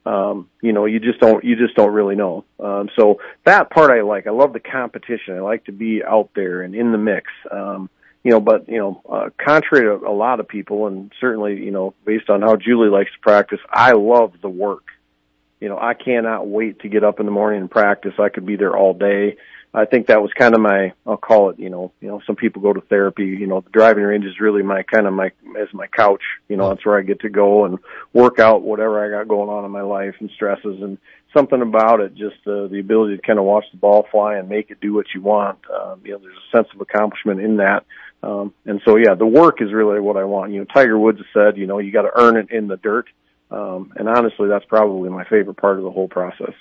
um, 0.07 0.51
you 0.61 0.73
know, 0.73 0.85
you 0.85 1.01
just 1.01 1.21
don't, 1.21 1.45
you 1.45 1.57
just 1.57 1.75
don't 1.75 1.93
really 1.93 2.15
know. 2.15 2.45
Um, 2.61 2.91
so 2.97 3.21
that 3.45 3.71
part 3.71 3.91
I 3.91 4.03
like. 4.03 4.27
I 4.27 4.31
love 4.31 4.53
the 4.53 4.61
competition. 4.61 5.37
I 5.37 5.41
like 5.41 5.65
to 5.65 5.73
be 5.73 6.03
out 6.05 6.31
there 6.35 6.63
and 6.63 6.75
in 6.75 6.93
the 6.93 6.99
mix. 6.99 7.31
Um, 7.51 7.89
you 8.23 8.31
know, 8.31 8.41
but 8.41 8.69
you 8.69 8.79
know, 8.79 9.03
uh, 9.09 9.31
contrary 9.39 9.85
to 9.85 10.07
a 10.07 10.13
lot 10.13 10.41
of 10.41 10.49
people, 10.49 10.87
and 10.87 11.13
certainly, 11.21 11.63
you 11.63 11.71
know, 11.71 11.95
based 12.05 12.31
on 12.31 12.43
how 12.43 12.57
Julie 12.57 12.89
likes 12.89 13.13
to 13.13 13.19
practice, 13.21 13.61
I 13.71 13.93
love 13.93 14.33
the 14.41 14.49
work. 14.49 14.85
You 15.65 15.71
know, 15.71 15.79
I 15.79 15.95
cannot 15.95 16.47
wait 16.47 16.81
to 16.81 16.91
get 16.91 17.05
up 17.05 17.21
in 17.21 17.25
the 17.25 17.33
morning 17.33 17.63
and 17.63 17.71
practice. 17.71 18.13
I 18.19 18.29
could 18.29 18.45
be 18.45 18.57
there 18.57 18.77
all 18.77 18.93
day. 18.93 19.39
I 19.73 19.87
think 19.87 20.09
that 20.09 20.21
was 20.21 20.31
kind 20.39 20.55
of 20.55 20.61
my, 20.61 20.93
I'll 21.07 21.17
call 21.17 21.49
it, 21.49 21.59
you 21.59 21.71
know, 21.71 21.91
you 22.03 22.09
know, 22.09 22.21
some 22.27 22.37
people 22.37 22.61
go 22.61 22.75
to 22.75 22.83
therapy, 22.83 23.25
you 23.25 23.47
know, 23.47 23.63
the 23.63 23.71
driving 23.71 24.05
range 24.05 24.27
is 24.27 24.39
really 24.39 24.63
my 24.63 24.83
kind 24.83 25.07
of 25.07 25.15
my, 25.15 25.33
as 25.59 25.73
my 25.73 25.87
couch, 25.87 26.21
you 26.51 26.59
know, 26.59 26.69
that's 26.69 26.85
where 26.85 26.99
I 26.99 27.03
get 27.03 27.21
to 27.21 27.31
go 27.31 27.65
and 27.65 27.79
work 28.13 28.39
out 28.39 28.61
whatever 28.61 29.03
I 29.03 29.19
got 29.19 29.27
going 29.27 29.49
on 29.49 29.65
in 29.65 29.71
my 29.71 29.81
life 29.81 30.17
and 30.21 30.29
stresses 30.35 30.83
and 30.83 30.99
something 31.35 31.63
about 31.63 32.01
it, 32.01 32.15
just 32.15 32.47
uh, 32.47 32.67
the 32.67 32.79
ability 32.79 33.17
to 33.17 33.23
kind 33.23 33.39
of 33.39 33.47
watch 33.47 33.65
the 33.73 33.79
ball 33.79 34.07
fly 34.13 34.37
and 34.37 34.51
make 34.51 34.71
it 34.71 34.83
do 34.83 34.93
what 34.93 35.07
you 35.15 35.23
want. 35.23 35.61
Um, 35.75 36.03
you 36.05 36.13
know, 36.13 36.19
there's 36.19 36.37
a 36.37 36.57
sense 36.59 36.69
of 36.75 36.83
accomplishment 36.83 37.41
in 37.41 37.57
that. 37.57 37.87
Um, 38.23 38.53
and 38.67 38.83
so, 38.85 38.97
yeah, 38.97 39.15
the 39.15 39.27
work 39.27 39.63
is 39.63 39.73
really 39.73 39.99
what 39.99 40.19
I 40.19 40.25
want. 40.25 40.53
You 40.53 40.59
know, 40.59 40.67
Tiger 40.67 40.99
Woods 40.99 41.21
said, 41.33 41.57
you 41.57 41.67
know, 41.67 41.79
you 41.79 41.91
got 41.91 42.03
to 42.03 42.13
earn 42.15 42.37
it 42.37 42.51
in 42.51 42.69
the 42.69 42.77
dirt. 42.77 43.07
Um, 43.55 43.93
and 43.97 44.09
honestly, 44.09 44.49
that's 44.49 44.65
probably 44.65 45.11
my 45.11 45.25
favorite 45.25 45.57
part 45.57 45.79
of 45.79 45.85
the 45.85 45.91
whole 45.91 46.09
process. 46.09 46.55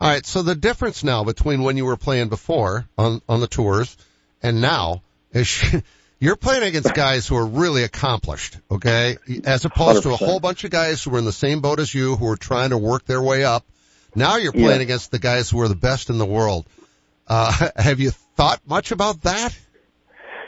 All 0.00 0.08
right, 0.08 0.24
so 0.24 0.42
the 0.42 0.54
difference 0.54 1.02
now 1.02 1.24
between 1.24 1.62
when 1.62 1.76
you 1.76 1.84
were 1.86 1.96
playing 1.96 2.28
before 2.28 2.86
on 2.96 3.20
on 3.28 3.40
the 3.40 3.46
tours 3.46 3.96
and 4.42 4.60
now 4.60 5.02
is 5.32 5.62
you're 6.20 6.36
playing 6.36 6.62
against 6.62 6.94
guys 7.06 7.26
who 7.26 7.36
are 7.36 7.46
really 7.46 7.82
accomplished, 7.84 8.58
okay? 8.70 9.16
As 9.44 9.64
opposed 9.64 10.02
to 10.04 10.10
a 10.12 10.16
whole 10.16 10.40
bunch 10.40 10.62
of 10.64 10.70
guys 10.70 11.02
who 11.02 11.10
were 11.10 11.18
in 11.18 11.24
the 11.24 11.32
same 11.32 11.60
boat 11.60 11.80
as 11.80 11.92
you 11.92 12.16
who 12.16 12.28
are 12.28 12.36
trying 12.36 12.70
to 12.70 12.78
work 12.78 13.04
their 13.06 13.22
way 13.22 13.44
up. 13.44 13.64
Now 14.14 14.36
you're 14.36 14.52
playing 14.52 14.80
Yeah. 14.80 14.88
against 14.88 15.10
the 15.10 15.18
guys 15.18 15.50
who 15.50 15.60
are 15.62 15.68
the 15.68 15.74
best 15.74 16.10
in 16.10 16.18
the 16.18 16.26
world. 16.26 16.66
Uh 17.26 17.70
have 17.76 17.98
you 17.98 18.10
thought 18.36 18.60
much 18.66 18.92
about 18.92 19.22
that? 19.22 19.56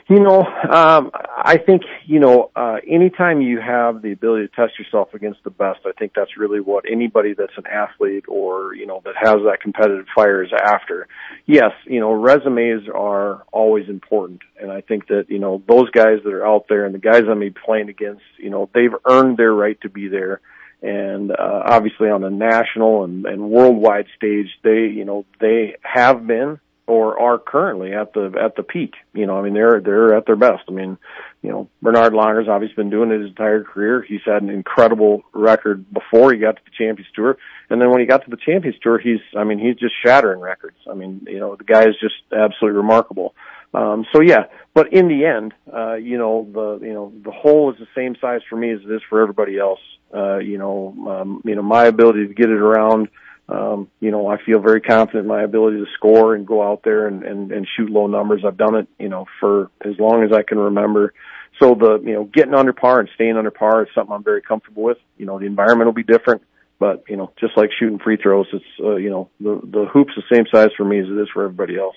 You 0.08 0.20
know, 0.20 0.42
um, 0.42 1.10
I 1.12 1.58
think 1.58 1.82
you 2.06 2.20
know, 2.20 2.52
uh, 2.54 2.76
anytime 2.88 3.40
you 3.40 3.60
have 3.60 4.02
the 4.02 4.12
ability 4.12 4.46
to 4.46 4.54
test 4.54 4.78
yourself 4.78 5.14
against 5.14 5.42
the 5.42 5.50
best, 5.50 5.80
I 5.84 5.90
think 5.98 6.12
that's 6.14 6.36
really 6.36 6.60
what 6.60 6.84
anybody 6.88 7.34
that's 7.36 7.56
an 7.56 7.66
athlete 7.66 8.26
or 8.28 8.72
you 8.76 8.86
know 8.86 9.02
that 9.04 9.14
has 9.20 9.38
that 9.44 9.58
competitive 9.60 10.06
fire 10.14 10.44
is 10.44 10.52
after. 10.52 11.08
Yes, 11.44 11.72
you 11.86 11.98
know, 11.98 12.12
resumes 12.12 12.88
are 12.94 13.42
always 13.52 13.88
important, 13.88 14.42
and 14.60 14.70
I 14.70 14.80
think 14.80 15.08
that 15.08 15.24
you 15.28 15.40
know 15.40 15.60
those 15.68 15.90
guys 15.90 16.18
that 16.22 16.32
are 16.32 16.46
out 16.46 16.66
there 16.68 16.86
and 16.86 16.94
the 16.94 17.00
guys 17.00 17.22
I'm 17.28 17.42
playing 17.64 17.88
against, 17.88 18.22
you 18.38 18.50
know, 18.50 18.70
they've 18.72 18.94
earned 19.08 19.38
their 19.38 19.52
right 19.52 19.80
to 19.80 19.88
be 19.88 20.06
there. 20.06 20.40
And 20.82 21.32
uh, 21.32 21.62
obviously, 21.64 22.10
on 22.10 22.22
a 22.22 22.30
national 22.30 23.02
and, 23.02 23.26
and 23.26 23.50
worldwide 23.50 24.06
stage, 24.16 24.50
they, 24.62 24.86
you 24.86 25.04
know, 25.04 25.24
they 25.40 25.74
have 25.82 26.24
been 26.24 26.60
or 26.86 27.18
are 27.18 27.38
currently 27.38 27.92
at 27.92 28.12
the 28.12 28.32
at 28.40 28.56
the 28.56 28.62
peak. 28.62 28.94
You 29.12 29.26
know, 29.26 29.36
I 29.36 29.42
mean 29.42 29.54
they're 29.54 29.80
they're 29.80 30.16
at 30.16 30.26
their 30.26 30.36
best. 30.36 30.64
I 30.68 30.72
mean, 30.72 30.98
you 31.42 31.50
know, 31.50 31.68
Bernard 31.82 32.12
Langer's 32.12 32.48
obviously 32.48 32.76
been 32.76 32.90
doing 32.90 33.10
it 33.10 33.20
his 33.20 33.30
entire 33.30 33.64
career. 33.64 34.02
He's 34.02 34.20
had 34.24 34.42
an 34.42 34.50
incredible 34.50 35.22
record 35.32 35.92
before 35.92 36.32
he 36.32 36.38
got 36.38 36.56
to 36.56 36.62
the 36.64 36.70
Champions 36.76 37.10
Tour, 37.14 37.36
and 37.70 37.80
then 37.80 37.90
when 37.90 38.00
he 38.00 38.06
got 38.06 38.24
to 38.24 38.30
the 38.30 38.36
Champions 38.36 38.78
Tour, 38.80 38.98
he's 38.98 39.20
I 39.36 39.44
mean 39.44 39.58
he's 39.58 39.76
just 39.76 39.94
shattering 40.04 40.40
records. 40.40 40.76
I 40.90 40.94
mean, 40.94 41.26
you 41.28 41.40
know, 41.40 41.56
the 41.56 41.64
guy 41.64 41.88
is 41.88 41.96
just 42.00 42.14
absolutely 42.32 42.76
remarkable. 42.76 43.34
Um, 43.74 44.06
so 44.14 44.22
yeah, 44.22 44.44
but 44.74 44.92
in 44.92 45.08
the 45.08 45.26
end, 45.26 45.52
uh, 45.72 45.94
you 45.94 46.18
know, 46.18 46.48
the 46.52 46.86
you 46.86 46.94
know 46.94 47.12
the 47.24 47.32
hole 47.32 47.72
is 47.72 47.78
the 47.78 47.88
same 47.94 48.16
size 48.20 48.40
for 48.48 48.56
me 48.56 48.70
as 48.70 48.80
it 48.82 48.90
is 48.90 49.02
for 49.08 49.20
everybody 49.20 49.58
else. 49.58 49.80
Uh, 50.14 50.38
you 50.38 50.56
know, 50.56 50.94
um, 51.08 51.42
you 51.44 51.56
know 51.56 51.62
my 51.62 51.86
ability 51.86 52.28
to 52.28 52.34
get 52.34 52.48
it 52.48 52.58
around 52.58 53.08
um, 53.48 53.88
you 54.00 54.10
know, 54.10 54.26
I 54.26 54.42
feel 54.42 54.58
very 54.60 54.80
confident 54.80 55.24
in 55.24 55.28
my 55.28 55.42
ability 55.42 55.78
to 55.78 55.86
score 55.94 56.34
and 56.34 56.46
go 56.46 56.62
out 56.62 56.82
there 56.82 57.06
and, 57.06 57.22
and, 57.22 57.52
and 57.52 57.66
shoot 57.76 57.90
low 57.90 58.06
numbers. 58.06 58.42
I've 58.44 58.56
done 58.56 58.74
it, 58.74 58.88
you 58.98 59.08
know, 59.08 59.26
for 59.38 59.70
as 59.84 59.98
long 59.98 60.24
as 60.24 60.32
I 60.32 60.42
can 60.42 60.58
remember. 60.58 61.14
So 61.60 61.74
the, 61.74 62.00
you 62.04 62.14
know, 62.14 62.24
getting 62.24 62.54
under 62.54 62.72
par 62.72 63.00
and 63.00 63.08
staying 63.14 63.36
under 63.36 63.50
par 63.50 63.82
is 63.82 63.88
something 63.94 64.14
I'm 64.14 64.24
very 64.24 64.42
comfortable 64.42 64.82
with. 64.82 64.98
You 65.16 65.26
know, 65.26 65.38
the 65.38 65.46
environment 65.46 65.86
will 65.86 65.94
be 65.94 66.02
different, 66.02 66.42
but, 66.78 67.04
you 67.08 67.16
know, 67.16 67.32
just 67.40 67.56
like 67.56 67.70
shooting 67.78 67.98
free 67.98 68.16
throws, 68.16 68.46
it's, 68.52 68.64
uh, 68.82 68.96
you 68.96 69.10
know, 69.10 69.30
the, 69.40 69.60
the 69.62 69.86
hoop's 69.86 70.14
the 70.16 70.34
same 70.34 70.44
size 70.52 70.70
for 70.76 70.84
me 70.84 70.98
as 70.98 71.06
it 71.06 71.18
is 71.20 71.28
for 71.32 71.44
everybody 71.44 71.78
else. 71.78 71.96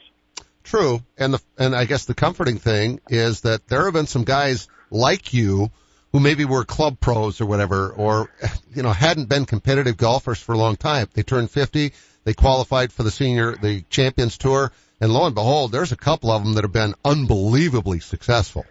True, 0.63 1.01
and 1.17 1.33
the 1.33 1.41
and 1.57 1.75
I 1.75 1.85
guess 1.85 2.05
the 2.05 2.13
comforting 2.13 2.59
thing 2.59 2.99
is 3.09 3.41
that 3.41 3.67
there 3.69 3.85
have 3.85 3.93
been 3.93 4.05
some 4.05 4.23
guys 4.23 4.67
like 4.91 5.33
you 5.33 5.71
who 6.11 6.19
maybe 6.19 6.45
were 6.45 6.63
club 6.63 6.99
pros 6.99 7.39
or 7.39 7.45
whatever, 7.45 7.91
or, 7.91 8.29
you 8.73 8.83
know, 8.83 8.91
hadn't 8.91 9.29
been 9.29 9.45
competitive 9.45 9.97
golfers 9.97 10.39
for 10.39 10.53
a 10.53 10.57
long 10.57 10.75
time. 10.75 11.07
They 11.13 11.23
turned 11.23 11.51
50, 11.51 11.93
they 12.23 12.33
qualified 12.33 12.91
for 12.91 13.03
the 13.03 13.11
senior, 13.11 13.55
the 13.55 13.81
champions 13.89 14.37
tour, 14.37 14.71
and 15.01 15.13
lo 15.13 15.25
and 15.25 15.35
behold, 15.35 15.71
there's 15.71 15.91
a 15.91 15.97
couple 15.97 16.31
of 16.31 16.43
them 16.43 16.53
that 16.55 16.63
have 16.63 16.73
been 16.73 16.95
unbelievably 17.05 17.99
successful. 17.99 18.65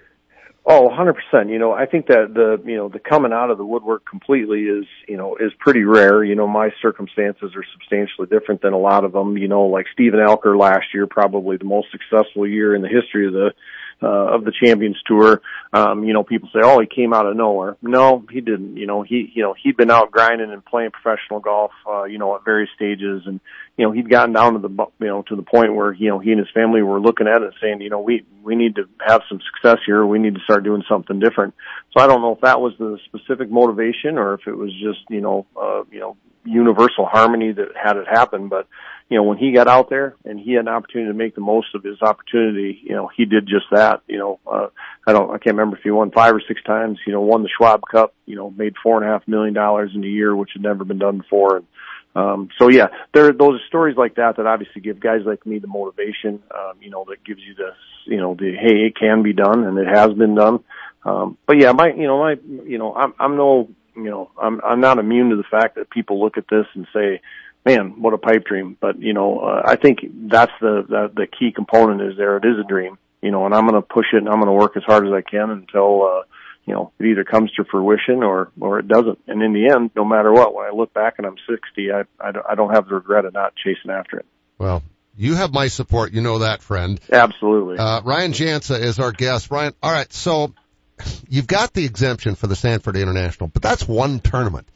Oh, 0.70 0.90
100%. 0.90 1.50
You 1.50 1.58
know, 1.58 1.72
I 1.72 1.86
think 1.86 2.08
that 2.08 2.34
the, 2.34 2.62
you 2.68 2.76
know, 2.76 2.90
the 2.90 2.98
coming 2.98 3.32
out 3.32 3.50
of 3.50 3.56
the 3.56 3.64
woodwork 3.64 4.04
completely 4.04 4.64
is, 4.64 4.84
you 5.08 5.16
know, 5.16 5.36
is 5.36 5.50
pretty 5.58 5.84
rare. 5.84 6.22
You 6.22 6.34
know, 6.34 6.46
my 6.46 6.68
circumstances 6.82 7.52
are 7.56 7.64
substantially 7.72 8.26
different 8.26 8.60
than 8.60 8.74
a 8.74 8.78
lot 8.78 9.04
of 9.04 9.12
them. 9.12 9.38
You 9.38 9.48
know, 9.48 9.62
like 9.62 9.86
Steven 9.94 10.20
Alker 10.20 10.58
last 10.58 10.92
year, 10.92 11.06
probably 11.06 11.56
the 11.56 11.64
most 11.64 11.86
successful 11.90 12.46
year 12.46 12.74
in 12.74 12.82
the 12.82 12.88
history 12.88 13.26
of 13.26 13.32
the 13.32 13.54
uh, 14.02 14.34
of 14.34 14.44
the 14.44 14.52
Champions 14.52 14.96
Tour. 15.06 15.40
Um, 15.72 16.04
you 16.04 16.12
know, 16.12 16.22
people 16.22 16.48
say, 16.52 16.60
"Oh, 16.62 16.80
he 16.80 16.86
came 16.86 17.12
out 17.12 17.26
of 17.26 17.36
nowhere." 17.36 17.76
No, 17.82 18.24
he 18.30 18.40
didn't. 18.40 18.76
You 18.76 18.86
know, 18.86 19.02
he 19.02 19.30
you 19.34 19.42
know 19.42 19.54
he'd 19.60 19.76
been 19.76 19.90
out 19.90 20.10
grinding 20.10 20.50
and 20.50 20.64
playing 20.64 20.90
professional 20.90 21.40
golf. 21.40 21.72
Uh, 21.88 22.04
you 22.04 22.18
know, 22.18 22.34
at 22.36 22.44
various 22.44 22.70
stages, 22.74 23.22
and 23.26 23.40
you 23.76 23.84
know 23.84 23.92
he'd 23.92 24.08
gotten 24.08 24.34
down 24.34 24.54
to 24.54 24.60
the 24.60 24.86
you 25.00 25.06
know 25.06 25.22
to 25.28 25.36
the 25.36 25.42
point 25.42 25.74
where 25.74 25.92
you 25.92 26.08
know 26.08 26.18
he 26.18 26.30
and 26.30 26.38
his 26.38 26.50
family 26.54 26.82
were 26.82 27.00
looking 27.00 27.26
at 27.28 27.42
it 27.42 27.54
saying, 27.60 27.80
you 27.80 27.90
know, 27.90 28.00
we 28.00 28.24
we 28.42 28.54
need 28.54 28.76
to 28.76 28.88
have 29.06 29.22
some 29.28 29.40
success 29.52 29.78
here. 29.84 30.04
We 30.06 30.18
need 30.18 30.34
to 30.34 30.40
start 30.42 30.64
doing 30.64 30.84
something 30.88 31.18
different. 31.18 31.54
So 31.96 32.02
I 32.02 32.06
don't 32.06 32.22
know 32.22 32.32
if 32.32 32.40
that 32.42 32.60
was 32.60 32.74
the 32.78 32.98
specific 33.06 33.50
motivation 33.50 34.18
or 34.18 34.34
if 34.34 34.46
it 34.46 34.56
was 34.56 34.72
just 34.72 35.00
you 35.10 35.20
know 35.20 35.46
uh, 35.60 35.82
you 35.90 36.00
know 36.00 36.16
universal 36.48 37.06
harmony 37.06 37.52
that 37.52 37.68
had 37.76 37.96
it 37.96 38.06
happen, 38.08 38.48
but 38.48 38.66
you 39.08 39.16
know, 39.16 39.22
when 39.22 39.38
he 39.38 39.52
got 39.52 39.68
out 39.68 39.88
there 39.88 40.16
and 40.24 40.38
he 40.38 40.52
had 40.52 40.66
an 40.66 40.68
opportunity 40.68 41.10
to 41.10 41.16
make 41.16 41.34
the 41.34 41.40
most 41.40 41.74
of 41.74 41.82
his 41.82 42.02
opportunity, 42.02 42.78
you 42.82 42.94
know, 42.94 43.08
he 43.16 43.24
did 43.24 43.46
just 43.46 43.64
that. 43.72 44.02
You 44.06 44.18
know, 44.18 44.40
uh, 44.46 44.66
I 45.06 45.12
don't, 45.12 45.30
I 45.30 45.38
can't 45.38 45.56
remember 45.56 45.78
if 45.78 45.82
he 45.82 45.90
won 45.90 46.10
five 46.10 46.34
or 46.34 46.42
six 46.46 46.62
times, 46.62 46.98
you 47.06 47.12
know, 47.14 47.22
won 47.22 47.42
the 47.42 47.48
Schwab 47.56 47.80
Cup, 47.90 48.14
you 48.26 48.36
know, 48.36 48.50
made 48.50 48.74
four 48.82 49.00
and 49.00 49.08
a 49.08 49.12
half 49.12 49.26
million 49.26 49.54
dollars 49.54 49.92
in 49.94 50.04
a 50.04 50.06
year, 50.06 50.36
which 50.36 50.50
had 50.52 50.62
never 50.62 50.84
been 50.84 50.98
done 50.98 51.18
before. 51.18 51.56
And, 51.56 51.66
um, 52.14 52.48
so 52.58 52.68
yeah, 52.68 52.88
there, 53.14 53.26
are 53.26 53.32
those 53.32 53.60
stories 53.68 53.96
like 53.96 54.16
that 54.16 54.36
that 54.36 54.46
obviously 54.46 54.82
give 54.82 55.00
guys 55.00 55.20
like 55.24 55.46
me 55.46 55.58
the 55.58 55.68
motivation, 55.68 56.42
um, 56.54 56.74
you 56.82 56.90
know, 56.90 57.06
that 57.08 57.24
gives 57.24 57.40
you 57.40 57.54
this, 57.54 57.76
you 58.04 58.18
know, 58.18 58.34
the, 58.34 58.52
hey, 58.60 58.88
it 58.88 58.96
can 58.98 59.22
be 59.22 59.32
done 59.32 59.64
and 59.64 59.78
it 59.78 59.86
has 59.86 60.12
been 60.12 60.34
done. 60.34 60.62
Um, 61.04 61.38
but 61.46 61.58
yeah, 61.58 61.72
my, 61.72 61.88
you 61.96 62.06
know, 62.06 62.18
my, 62.18 62.36
you 62.66 62.76
know, 62.76 62.94
I'm, 62.94 63.14
I'm 63.18 63.36
no, 63.36 63.70
you 63.98 64.10
know, 64.10 64.30
I'm, 64.40 64.60
I'm 64.64 64.80
not 64.80 64.98
immune 64.98 65.30
to 65.30 65.36
the 65.36 65.44
fact 65.44 65.74
that 65.76 65.90
people 65.90 66.20
look 66.20 66.38
at 66.38 66.48
this 66.48 66.66
and 66.74 66.86
say, 66.92 67.20
man, 67.64 68.00
what 68.00 68.14
a 68.14 68.18
pipe 68.18 68.44
dream. 68.44 68.76
But, 68.80 69.00
you 69.00 69.12
know, 69.12 69.40
uh, 69.40 69.62
I 69.64 69.76
think 69.76 70.00
that's 70.30 70.52
the, 70.60 70.84
the, 70.88 71.10
the 71.14 71.26
key 71.26 71.52
component 71.52 72.00
is 72.02 72.16
there. 72.16 72.36
It 72.36 72.44
is 72.44 72.58
a 72.58 72.66
dream, 72.66 72.98
you 73.20 73.30
know, 73.30 73.44
and 73.44 73.54
I'm 73.54 73.66
going 73.66 73.80
to 73.80 73.86
push 73.86 74.06
it 74.12 74.18
and 74.18 74.28
I'm 74.28 74.40
going 74.40 74.46
to 74.46 74.52
work 74.52 74.76
as 74.76 74.84
hard 74.84 75.06
as 75.06 75.12
I 75.12 75.20
can 75.20 75.50
until, 75.50 76.02
uh, 76.04 76.22
you 76.64 76.74
know, 76.74 76.92
it 76.98 77.06
either 77.06 77.24
comes 77.24 77.50
to 77.52 77.64
fruition 77.64 78.22
or, 78.22 78.50
or 78.60 78.78
it 78.78 78.88
doesn't. 78.88 79.18
And 79.26 79.42
in 79.42 79.52
the 79.52 79.70
end, 79.70 79.90
no 79.96 80.04
matter 80.04 80.32
what, 80.32 80.54
when 80.54 80.66
I 80.66 80.70
look 80.70 80.92
back 80.94 81.14
and 81.18 81.26
I'm 81.26 81.36
60, 81.48 81.92
I, 81.92 82.00
I, 82.20 82.32
I 82.50 82.54
don't 82.54 82.74
have 82.74 82.88
the 82.88 82.94
regret 82.94 83.24
of 83.24 83.34
not 83.34 83.54
chasing 83.56 83.90
after 83.90 84.18
it. 84.18 84.26
Well, 84.58 84.82
you 85.16 85.34
have 85.34 85.52
my 85.52 85.66
support. 85.66 86.12
You 86.12 86.20
know 86.20 86.38
that, 86.38 86.62
friend. 86.62 87.00
Absolutely. 87.10 87.78
Uh, 87.78 88.02
Ryan 88.02 88.32
Jansa 88.32 88.80
is 88.80 89.00
our 89.00 89.12
guest. 89.12 89.50
Ryan, 89.50 89.74
all 89.82 89.90
right. 89.90 90.12
So 90.12 90.54
you've 91.28 91.46
got 91.46 91.72
the 91.72 91.84
exemption 91.84 92.34
for 92.34 92.46
the 92.46 92.56
Sanford 92.56 92.96
International, 92.96 93.48
but 93.48 93.62
that's 93.62 93.86
one 93.86 94.20
tournament. 94.20 94.68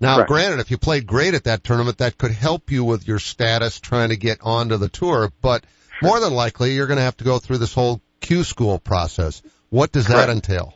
Now, 0.00 0.16
Correct. 0.16 0.28
granted, 0.28 0.60
if 0.60 0.70
you 0.70 0.78
played 0.78 1.06
great 1.06 1.34
at 1.34 1.44
that 1.44 1.62
tournament, 1.62 1.98
that 1.98 2.16
could 2.16 2.30
help 2.30 2.70
you 2.70 2.84
with 2.84 3.06
your 3.06 3.18
status 3.18 3.80
trying 3.80 4.08
to 4.08 4.16
get 4.16 4.38
onto 4.40 4.78
the 4.78 4.88
tour, 4.88 5.30
but 5.42 5.64
more 6.02 6.20
than 6.20 6.32
likely, 6.32 6.74
you're 6.74 6.86
going 6.86 6.96
to 6.96 7.02
have 7.02 7.18
to 7.18 7.24
go 7.24 7.38
through 7.38 7.58
this 7.58 7.74
whole 7.74 8.00
Q 8.20 8.42
school 8.44 8.78
process. 8.78 9.42
What 9.68 9.92
does 9.92 10.06
Correct. 10.06 10.28
that 10.28 10.32
entail? 10.32 10.74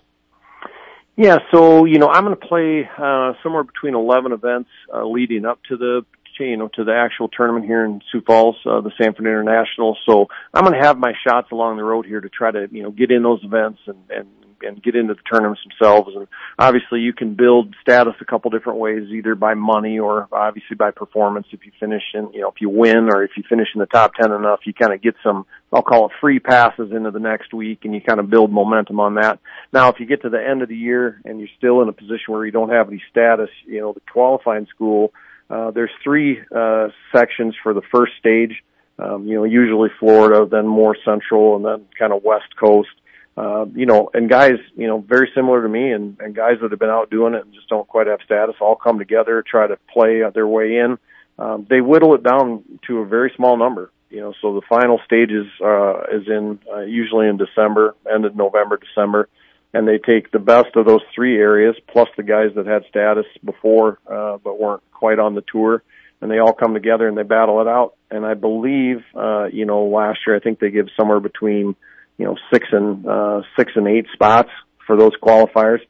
Yeah, 1.16 1.38
so 1.52 1.84
you 1.84 1.98
know, 1.98 2.08
I'm 2.08 2.24
going 2.24 2.36
to 2.38 2.46
play 2.46 2.88
uh, 2.98 3.34
somewhere 3.42 3.62
between 3.62 3.94
11 3.94 4.32
events 4.32 4.68
uh, 4.92 5.06
leading 5.06 5.44
up 5.44 5.60
to 5.68 5.76
the 5.76 6.04
you 6.38 6.56
know 6.56 6.68
to 6.74 6.84
the 6.84 6.94
actual 6.94 7.28
tournament 7.28 7.66
here 7.66 7.84
in 7.84 8.00
Sioux 8.10 8.22
Falls, 8.26 8.56
uh, 8.66 8.80
the 8.80 8.92
Sanford 9.00 9.26
International. 9.26 9.96
So 10.08 10.26
I'm 10.52 10.64
going 10.64 10.78
to 10.78 10.86
have 10.86 10.98
my 10.98 11.12
shots 11.26 11.48
along 11.52 11.76
the 11.76 11.84
road 11.84 12.06
here 12.06 12.20
to 12.20 12.28
try 12.28 12.50
to 12.50 12.68
you 12.70 12.82
know 12.82 12.90
get 12.90 13.10
in 13.10 13.22
those 13.22 13.40
events 13.42 13.80
and 13.86 13.98
and 14.10 14.26
and 14.64 14.82
get 14.82 14.94
into 14.94 15.14
the 15.14 15.22
tournaments 15.22 15.60
themselves. 15.62 16.10
And 16.14 16.26
obviously 16.58 17.00
you 17.00 17.12
can 17.12 17.34
build 17.34 17.74
status 17.82 18.14
a 18.20 18.24
couple 18.24 18.50
different 18.50 18.78
ways, 18.78 19.08
either 19.10 19.34
by 19.34 19.54
money 19.54 19.98
or 19.98 20.28
obviously 20.32 20.76
by 20.76 20.90
performance. 20.90 21.46
If 21.52 21.64
you 21.64 21.72
finish 21.78 22.02
in, 22.14 22.30
you 22.32 22.42
know, 22.42 22.48
if 22.48 22.60
you 22.60 22.68
win 22.68 23.08
or 23.12 23.22
if 23.24 23.32
you 23.36 23.42
finish 23.48 23.68
in 23.74 23.80
the 23.80 23.86
top 23.86 24.12
10 24.20 24.32
enough, 24.32 24.60
you 24.64 24.72
kind 24.72 24.92
of 24.92 25.02
get 25.02 25.14
some, 25.22 25.46
I'll 25.72 25.82
call 25.82 26.06
it 26.06 26.12
free 26.20 26.40
passes 26.40 26.92
into 26.92 27.10
the 27.10 27.20
next 27.20 27.52
week 27.52 27.80
and 27.84 27.94
you 27.94 28.00
kind 28.00 28.20
of 28.20 28.30
build 28.30 28.52
momentum 28.52 29.00
on 29.00 29.14
that. 29.14 29.38
Now, 29.72 29.90
if 29.90 30.00
you 30.00 30.06
get 30.06 30.22
to 30.22 30.30
the 30.30 30.42
end 30.42 30.62
of 30.62 30.68
the 30.68 30.76
year 30.76 31.20
and 31.24 31.38
you're 31.38 31.48
still 31.58 31.82
in 31.82 31.88
a 31.88 31.92
position 31.92 32.28
where 32.28 32.46
you 32.46 32.52
don't 32.52 32.70
have 32.70 32.88
any 32.88 33.02
status, 33.10 33.50
you 33.66 33.80
know, 33.80 33.92
the 33.92 34.00
qualifying 34.12 34.66
school, 34.74 35.12
uh, 35.50 35.70
there's 35.70 35.90
three, 36.02 36.40
uh, 36.54 36.88
sections 37.14 37.54
for 37.62 37.74
the 37.74 37.82
first 37.92 38.12
stage. 38.18 38.62
Um, 38.98 39.26
you 39.26 39.34
know, 39.34 39.44
usually 39.44 39.90
Florida, 39.98 40.46
then 40.48 40.66
more 40.68 40.96
central, 41.04 41.56
and 41.56 41.64
then 41.64 41.86
kind 41.98 42.12
of 42.12 42.22
west 42.22 42.54
coast 42.56 42.90
uh, 43.36 43.66
you 43.74 43.86
know, 43.86 44.10
and 44.14 44.30
guys, 44.30 44.58
you 44.76 44.86
know, 44.86 44.98
very 44.98 45.30
similar 45.34 45.62
to 45.62 45.68
me 45.68 45.90
and, 45.90 46.16
and 46.20 46.36
guys 46.36 46.54
that 46.62 46.70
have 46.70 46.78
been 46.78 46.90
out 46.90 47.10
doing 47.10 47.34
it 47.34 47.44
and 47.44 47.52
just 47.52 47.68
don't 47.68 47.88
quite 47.88 48.06
have 48.06 48.20
status 48.24 48.54
all 48.60 48.76
come 48.76 48.98
together, 48.98 49.42
try 49.42 49.66
to 49.66 49.76
play 49.92 50.22
their 50.32 50.46
way 50.46 50.76
in. 50.76 50.98
Um, 51.36 51.66
they 51.68 51.80
whittle 51.80 52.14
it 52.14 52.22
down 52.22 52.62
to 52.86 52.98
a 52.98 53.06
very 53.06 53.32
small 53.34 53.56
number, 53.56 53.90
you 54.08 54.20
know, 54.20 54.34
so 54.40 54.54
the 54.54 54.60
final 54.68 55.00
stages, 55.04 55.46
uh, 55.60 56.02
is 56.12 56.28
in, 56.28 56.60
uh, 56.72 56.82
usually 56.82 57.26
in 57.26 57.36
December, 57.36 57.96
end 58.12 58.24
of 58.24 58.36
November, 58.36 58.78
December, 58.78 59.28
and 59.74 59.86
they 59.86 59.98
take 59.98 60.30
the 60.30 60.38
best 60.38 60.76
of 60.76 60.86
those 60.86 61.02
three 61.14 61.36
areas 61.36 61.76
plus 61.88 62.08
the 62.16 62.22
guys 62.22 62.50
that 62.56 62.66
had 62.66 62.84
status 62.88 63.26
before, 63.44 63.98
uh, 64.10 64.38
but 64.42 64.58
weren't 64.58 64.82
quite 64.92 65.18
on 65.18 65.34
the 65.34 65.42
tour 65.52 65.82
and 66.24 66.30
they 66.30 66.38
all 66.38 66.54
come 66.54 66.72
together 66.72 67.06
and 67.06 67.18
they 67.18 67.22
battle 67.22 67.60
it 67.60 67.68
out. 67.68 67.96
And 68.10 68.24
I 68.24 68.32
believe, 68.32 69.04
uh, 69.14 69.44
you 69.52 69.66
know, 69.66 69.84
last 69.84 70.20
year 70.26 70.34
I 70.34 70.40
think 70.40 70.58
they 70.58 70.70
give 70.70 70.86
somewhere 70.98 71.20
between, 71.20 71.76
you 72.16 72.24
know, 72.24 72.36
six 72.50 72.66
and, 72.72 73.06
uh, 73.06 73.42
six 73.58 73.72
and 73.76 73.86
eight 73.86 74.06
spots 74.14 74.48
for 74.86 74.96
those 74.96 75.12
qualifiers. 75.22 75.80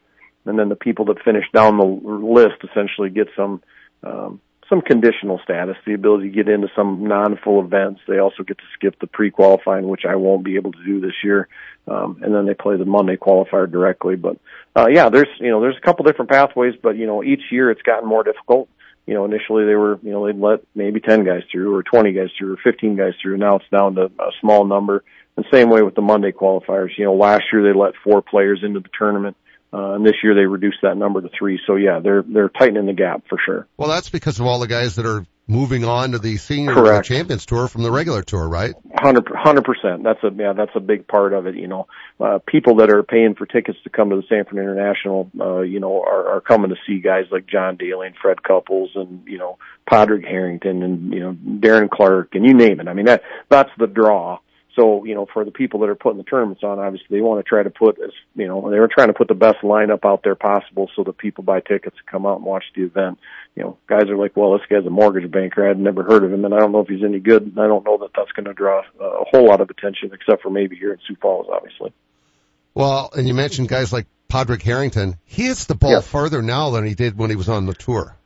And 0.45 0.59
then 0.59 0.69
the 0.69 0.75
people 0.75 1.05
that 1.05 1.23
finish 1.25 1.45
down 1.55 1.79
the 1.79 1.85
list 1.85 2.57
essentially 2.69 3.11
get 3.11 3.29
some, 3.37 3.63
um, 4.03 4.41
some 4.69 4.81
conditional 4.81 5.41
status, 5.43 5.77
the 5.87 5.95
ability 5.95 6.31
to 6.31 6.35
get 6.35 6.49
into 6.49 6.69
some 6.75 7.07
non-full 7.07 7.65
events. 7.65 8.01
They 8.07 8.19
also 8.19 8.43
get 8.43 8.59
to 8.59 8.65
skip 8.75 8.99
the 9.01 9.07
pre-qualifying, 9.07 9.89
which 9.89 10.05
I 10.09 10.17
won't 10.17 10.45
be 10.45 10.57
able 10.57 10.73
to 10.73 10.85
do 10.85 11.01
this 11.01 11.15
year. 11.23 11.49
Um, 11.87 12.21
and 12.23 12.35
then 12.35 12.47
they 12.47 12.55
play 12.55 12.77
the 12.77 12.85
Monday 12.85 13.17
qualifier 13.17 13.71
directly. 13.71 14.17
But, 14.17 14.39
uh, 14.75 14.87
yeah, 14.89 15.11
there's, 15.11 15.29
you 15.39 15.51
know, 15.51 15.61
there's 15.61 15.77
a 15.77 15.85
couple 15.85 16.05
different 16.05 16.31
pathways, 16.31 16.75
but, 16.83 16.97
you 16.97 17.07
know, 17.07 17.23
each 17.23 17.43
year 17.51 17.71
it's 17.71 17.83
gotten 17.83 18.09
more 18.09 18.25
difficult. 18.25 18.69
You 19.07 19.13
know, 19.13 19.27
initially 19.27 19.67
they 19.67 19.75
were, 19.75 19.99
you 20.03 20.13
know, 20.13 20.27
they'd 20.27 20.41
let 20.41 20.61
maybe 20.75 20.99
10 20.99 21.25
guys 21.25 21.43
through 21.53 21.75
or 21.75 21.83
20 21.83 22.13
guys 22.13 22.31
through 22.39 22.55
or 22.55 22.59
15 22.65 22.97
guys 22.97 23.13
through. 23.21 23.37
Now 23.37 23.57
it's 23.57 23.69
down 23.71 23.97
to 23.97 24.05
a 24.05 24.31
small 24.41 24.65
number. 24.65 25.05
And 25.37 25.45
same 25.53 25.69
way 25.69 25.83
with 25.83 25.95
the 25.95 26.01
Monday 26.01 26.33
qualifiers. 26.33 26.97
You 26.97 27.05
know, 27.05 27.15
last 27.15 27.45
year 27.53 27.63
they 27.63 27.79
let 27.79 27.95
four 28.03 28.23
players 28.23 28.61
into 28.63 28.81
the 28.81 28.89
tournament. 28.97 29.37
Uh, 29.75 29.95
and 29.95 30.07
this 30.07 30.15
year 30.23 30.35
they 30.37 30.47
reduced 30.47 30.79
that 30.83 30.97
number 30.97 31.21
to 31.21 31.29
three. 31.37 31.59
So 31.67 31.75
yeah, 31.75 31.99
they're, 31.99 32.23
they're 32.23 32.49
tightening 32.49 32.87
the 32.87 32.93
gap 32.93 33.25
for 33.29 33.39
sure. 33.45 33.67
Well, 33.77 33.89
that's 33.89 34.09
because 34.09 34.39
of 34.39 34.47
all 34.47 34.61
the 34.61 34.69
guys 34.69 34.95
that 34.95 35.05
are 35.05 35.27
moving 35.47 35.85
on 35.85 36.13
to 36.13 36.19
the 36.19 36.37
senior 36.37 37.03
champions 37.03 37.45
tour 37.45 37.69
from 37.69 37.83
the 37.83 37.91
regular 37.91 38.23
tour, 38.23 38.49
right? 38.49 38.75
Hundred, 38.95 39.27
hundred 39.35 39.65
percent. 39.65 40.05
That's 40.05 40.23
a, 40.23 40.31
yeah, 40.35 40.53
that's 40.55 40.71
a 40.75 40.81
big 40.81 41.07
part 41.07 41.33
of 41.35 41.47
it. 41.47 41.57
You 41.57 41.67
know, 41.67 41.87
uh, 42.21 42.39
people 42.47 42.77
that 42.77 42.91
are 42.91 43.03
paying 43.03 43.35
for 43.35 43.47
tickets 43.47 43.79
to 43.85 43.91
come 43.91 44.11
to 44.11 44.17
the 44.17 44.23
Sanford 44.29 44.59
International, 44.59 45.31
uh, 45.39 45.61
you 45.61 45.81
know, 45.81 46.03
are, 46.03 46.37
are 46.37 46.41
coming 46.41 46.71
to 46.71 46.77
see 46.87 47.01
guys 47.01 47.25
like 47.31 47.47
John 47.47 47.77
Daly 47.77 48.07
and 48.07 48.17
Fred 48.17 48.43
Couples 48.43 48.93
and, 48.95 49.27
you 49.27 49.39
know, 49.39 49.59
Padraig 49.91 50.25
Harrington 50.25 50.83
and, 50.83 51.13
you 51.13 51.21
know, 51.21 51.35
Darren 51.35 51.91
Clarke 51.91 52.35
and 52.35 52.47
you 52.47 52.55
name 52.55 52.81
it. 52.81 52.89
I 52.89 52.95
mean, 52.95 53.07
that, 53.07 53.23
that's 53.51 53.71
the 53.77 53.87
draw. 53.87 54.39
So, 54.77 55.05
you 55.05 55.15
know, 55.15 55.27
for 55.33 55.45
the 55.45 55.53
people 55.53 55.81
that 55.81 55.89
are 55.89 55.95
putting 55.95 56.19
the 56.19 56.25
tournaments 56.25 56.65
on, 56.65 56.81
obviously 56.81 57.07
they 57.17 57.21
want 57.21 57.45
to 57.45 57.49
try 57.49 57.63
to 57.63 57.71
put 57.71 58.01
as, 58.01 58.11
you 58.35 58.49
know, 58.49 58.71
they 58.71 58.81
were 58.81 58.89
trying 58.89 59.07
to 59.07 59.15
put 59.15 59.29
the 59.29 59.35
best 59.35 59.59
lineup 59.63 60.05
out 60.05 60.23
there 60.25 60.35
possible 60.35 60.91
so 60.97 61.05
that 61.05 61.17
people 61.17 61.45
buy 61.45 61.61
tickets 61.61 61.97
to 61.97 62.11
come 62.11 62.27
out 62.27 62.37
and 62.37 62.45
watch 62.45 62.65
the 62.75 62.83
event. 62.83 63.19
You 63.55 63.63
know, 63.63 63.79
guys 63.87 64.09
are 64.09 64.17
like, 64.17 64.37
well, 64.37 64.53
this 64.59 64.67
guy's 64.69 64.85
a 64.85 64.91
mortgage 64.91 65.31
banker. 65.31 65.69
I'd 65.69 65.79
never 65.79 66.03
heard 66.03 66.25
of 66.25 66.33
him 66.33 66.45
and 66.45 66.53
I 66.53 66.59
don't 66.59 66.73
know 66.73 66.81
if 66.81 66.89
he's 66.89 67.05
any 67.05 67.21
good. 67.21 67.53
I 67.57 67.69
don't 67.69 67.85
know 67.85 67.99
that 67.99 68.11
that's 68.17 68.33
going 68.33 68.47
to 68.47 68.55
draw 68.55 68.83
uh, 69.01 69.05
a 69.05 69.25
whole 69.31 69.47
lot 69.47 69.61
of 69.61 69.71
attention 69.71 70.11
except 70.13 70.43
for 70.43 70.51
maybe 70.51 70.77
here 70.77 70.93
in 70.93 70.99
Sioux 71.07 71.17
Falls, 71.21 71.47
obviously. 71.53 71.93
Well, 72.75 73.11
and 73.17 73.29
you 73.29 73.35
mentioned 73.35 73.69
guys 73.69 73.93
like 73.93 74.07
Padraig 74.29 74.63
Harrington. 74.63 75.17
He 75.25 75.47
hits 75.47 75.67
the 75.67 75.77
ball 75.77 75.93
yes. 75.93 76.07
further 76.07 76.43
now 76.43 76.71
than 76.71 76.85
he 76.85 76.95
did 76.95 77.17
when 77.17 77.31
he 77.31 77.37
was 77.37 77.49
on 77.49 77.67
the 77.67 77.75
tour. 77.75 78.17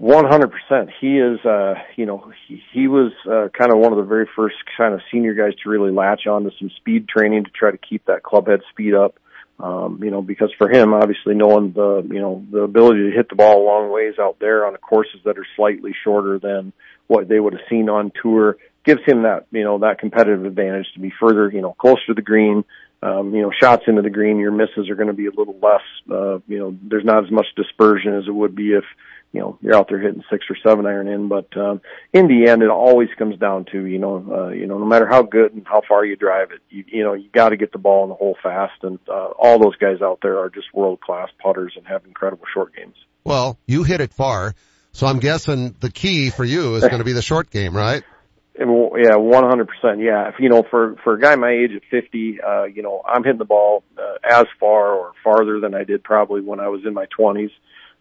One 0.00 0.24
hundred 0.26 0.50
percent. 0.50 0.88
He 0.98 1.18
is, 1.18 1.44
uh, 1.44 1.74
you 1.94 2.06
know, 2.06 2.32
he, 2.48 2.62
he 2.72 2.88
was 2.88 3.12
uh, 3.26 3.48
kind 3.52 3.70
of 3.70 3.78
one 3.80 3.92
of 3.92 3.98
the 3.98 4.04
very 4.04 4.26
first 4.34 4.56
kind 4.78 4.94
of 4.94 5.02
senior 5.12 5.34
guys 5.34 5.52
to 5.62 5.68
really 5.68 5.92
latch 5.92 6.26
on 6.26 6.44
to 6.44 6.50
some 6.58 6.70
speed 6.78 7.06
training 7.06 7.44
to 7.44 7.50
try 7.50 7.70
to 7.70 7.76
keep 7.76 8.06
that 8.06 8.22
club 8.22 8.46
head 8.46 8.60
speed 8.70 8.94
up. 8.94 9.18
Um, 9.58 10.00
you 10.02 10.10
know, 10.10 10.22
because 10.22 10.50
for 10.56 10.70
him, 10.70 10.94
obviously 10.94 11.34
knowing 11.34 11.72
the, 11.72 12.02
you 12.10 12.18
know, 12.18 12.42
the 12.50 12.60
ability 12.62 13.10
to 13.10 13.14
hit 13.14 13.28
the 13.28 13.34
ball 13.34 13.62
a 13.62 13.66
long 13.66 13.92
ways 13.92 14.14
out 14.18 14.38
there 14.40 14.64
on 14.64 14.72
the 14.72 14.78
courses 14.78 15.20
that 15.26 15.36
are 15.36 15.46
slightly 15.54 15.94
shorter 16.02 16.38
than 16.38 16.72
what 17.06 17.28
they 17.28 17.38
would 17.38 17.52
have 17.52 17.68
seen 17.68 17.90
on 17.90 18.10
tour 18.22 18.56
gives 18.86 19.02
him 19.06 19.24
that, 19.24 19.48
you 19.50 19.64
know, 19.64 19.80
that 19.80 19.98
competitive 19.98 20.46
advantage 20.46 20.86
to 20.94 21.00
be 21.00 21.12
further, 21.20 21.50
you 21.50 21.60
know, 21.60 21.74
closer 21.78 22.00
to 22.06 22.14
the 22.14 22.22
green, 22.22 22.64
um, 23.02 23.34
you 23.34 23.42
know, 23.42 23.50
shots 23.60 23.82
into 23.86 24.00
the 24.00 24.08
green, 24.08 24.38
your 24.38 24.50
misses 24.50 24.88
are 24.88 24.94
going 24.94 25.08
to 25.08 25.12
be 25.12 25.26
a 25.26 25.30
little 25.30 25.58
less. 25.62 25.82
Uh, 26.10 26.38
you 26.48 26.58
know, 26.58 26.74
there's 26.82 27.04
not 27.04 27.22
as 27.22 27.30
much 27.30 27.46
dispersion 27.54 28.14
as 28.14 28.24
it 28.26 28.34
would 28.34 28.56
be 28.56 28.72
if 28.72 28.84
you 29.32 29.40
know 29.40 29.58
you're 29.60 29.74
out 29.74 29.88
there 29.88 30.00
hitting 30.00 30.24
six 30.30 30.46
or 30.50 30.56
seven 30.64 30.86
iron 30.86 31.08
in. 31.08 31.28
But 31.28 31.56
um, 31.56 31.80
in 32.12 32.26
the 32.28 32.50
end, 32.50 32.62
it 32.62 32.70
always 32.70 33.08
comes 33.18 33.38
down 33.38 33.66
to 33.72 33.84
you 33.84 33.98
know, 33.98 34.24
uh, 34.30 34.48
you 34.48 34.66
know, 34.66 34.78
no 34.78 34.84
matter 34.84 35.06
how 35.06 35.22
good 35.22 35.52
and 35.52 35.66
how 35.66 35.82
far 35.86 36.04
you 36.04 36.16
drive 36.16 36.50
it, 36.50 36.60
you, 36.70 36.84
you 36.86 37.04
know, 37.04 37.14
you 37.14 37.28
got 37.32 37.50
to 37.50 37.56
get 37.56 37.72
the 37.72 37.78
ball 37.78 38.04
in 38.04 38.10
the 38.10 38.16
hole 38.16 38.36
fast. 38.42 38.82
And 38.82 38.98
uh, 39.08 39.28
all 39.38 39.58
those 39.58 39.76
guys 39.76 40.02
out 40.02 40.18
there 40.22 40.38
are 40.38 40.50
just 40.50 40.72
world 40.74 41.00
class 41.00 41.28
putters 41.42 41.74
and 41.76 41.86
have 41.86 42.04
incredible 42.04 42.44
short 42.52 42.74
games. 42.74 42.96
Well, 43.24 43.58
you 43.66 43.84
hit 43.84 44.00
it 44.00 44.12
far, 44.12 44.54
so 44.92 45.06
I'm 45.06 45.18
guessing 45.18 45.74
the 45.80 45.90
key 45.90 46.30
for 46.30 46.44
you 46.44 46.74
is 46.74 46.82
going 46.82 46.98
to 46.98 47.04
be 47.04 47.12
the 47.12 47.22
short 47.22 47.50
game, 47.50 47.76
right? 47.76 48.02
Yeah, 48.60 49.16
one 49.16 49.44
hundred 49.44 49.68
percent. 49.68 50.00
Yeah, 50.00 50.28
if 50.28 50.34
you 50.38 50.50
know, 50.50 50.64
for 50.70 50.96
for 51.02 51.14
a 51.14 51.20
guy 51.20 51.34
my 51.36 51.50
age 51.50 51.70
at 51.74 51.82
fifty, 51.90 52.40
uh, 52.42 52.64
you 52.64 52.82
know, 52.82 53.02
I'm 53.08 53.24
hitting 53.24 53.38
the 53.38 53.46
ball 53.46 53.84
uh, 53.96 54.18
as 54.22 54.46
far 54.58 54.92
or 54.92 55.12
farther 55.24 55.60
than 55.60 55.74
I 55.74 55.84
did 55.84 56.04
probably 56.04 56.42
when 56.42 56.60
I 56.60 56.68
was 56.68 56.82
in 56.84 56.92
my 56.92 57.06
twenties. 57.06 57.52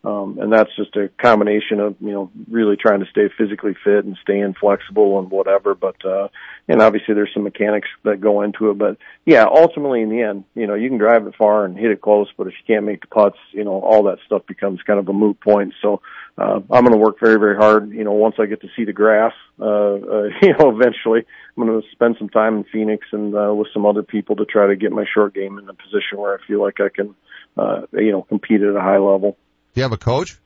Um, 0.01 0.39
and 0.39 0.51
that's 0.51 0.73
just 0.77 0.95
a 0.95 1.09
combination 1.21 1.81
of, 1.81 1.95
you 1.99 2.11
know, 2.11 2.31
really 2.49 2.77
trying 2.77 3.01
to 3.01 3.09
stay 3.11 3.29
physically 3.37 3.75
fit 3.83 4.05
and 4.05 4.17
staying 4.21 4.55
flexible 4.59 5.19
and 5.19 5.29
whatever. 5.29 5.75
But, 5.75 6.03
uh, 6.05 6.29
and 6.69 6.81
obviously 6.81 7.15
there's 7.15 7.33
some 7.33 7.43
mechanics 7.43 7.89
that 8.05 8.21
go 8.21 8.41
into 8.41 8.69
it. 8.69 8.77
But 8.77 8.97
yeah, 9.25 9.43
ultimately 9.43 10.01
in 10.01 10.09
the 10.09 10.21
end, 10.21 10.45
you 10.55 10.67
know, 10.67 10.75
you 10.75 10.87
can 10.87 10.99
drive 10.99 11.27
it 11.27 11.35
far 11.35 11.65
and 11.65 11.77
hit 11.77 11.91
it 11.91 12.01
close, 12.01 12.29
but 12.37 12.47
if 12.47 12.53
you 12.53 12.73
can't 12.73 12.85
make 12.85 13.01
the 13.01 13.07
putts, 13.07 13.37
you 13.51 13.65
know, 13.65 13.81
all 13.81 14.03
that 14.03 14.19
stuff 14.25 14.45
becomes 14.47 14.81
kind 14.83 14.99
of 14.99 15.09
a 15.09 15.13
moot 15.13 15.39
point. 15.41 15.73
So, 15.81 16.01
uh, 16.37 16.61
I'm 16.71 16.85
going 16.85 16.93
to 16.93 16.97
work 16.97 17.19
very, 17.19 17.37
very 17.37 17.57
hard. 17.57 17.91
You 17.91 18.05
know, 18.05 18.13
once 18.13 18.35
I 18.39 18.45
get 18.45 18.61
to 18.61 18.69
see 18.77 18.85
the 18.85 18.93
grass, 18.93 19.33
uh, 19.59 19.65
uh, 19.65 20.23
you 20.41 20.53
know, 20.57 20.69
eventually 20.79 21.25
I'm 21.57 21.67
going 21.67 21.81
to 21.81 21.87
spend 21.91 22.15
some 22.17 22.29
time 22.29 22.55
in 22.57 22.63
Phoenix 22.71 23.05
and, 23.11 23.35
uh, 23.35 23.53
with 23.53 23.67
some 23.73 23.85
other 23.85 24.03
people 24.03 24.37
to 24.37 24.45
try 24.45 24.67
to 24.67 24.77
get 24.77 24.93
my 24.93 25.03
short 25.13 25.33
game 25.33 25.57
in 25.57 25.67
a 25.67 25.73
position 25.73 26.17
where 26.17 26.35
I 26.35 26.47
feel 26.47 26.61
like 26.61 26.79
I 26.79 26.87
can, 26.87 27.15
uh, 27.57 27.81
you 27.91 28.13
know, 28.13 28.21
compete 28.21 28.61
at 28.61 28.73
a 28.73 28.79
high 28.79 28.99
level. 28.99 29.35
You 29.79 29.83
have 29.83 29.93
a 29.93 29.97
coach? 29.97 30.37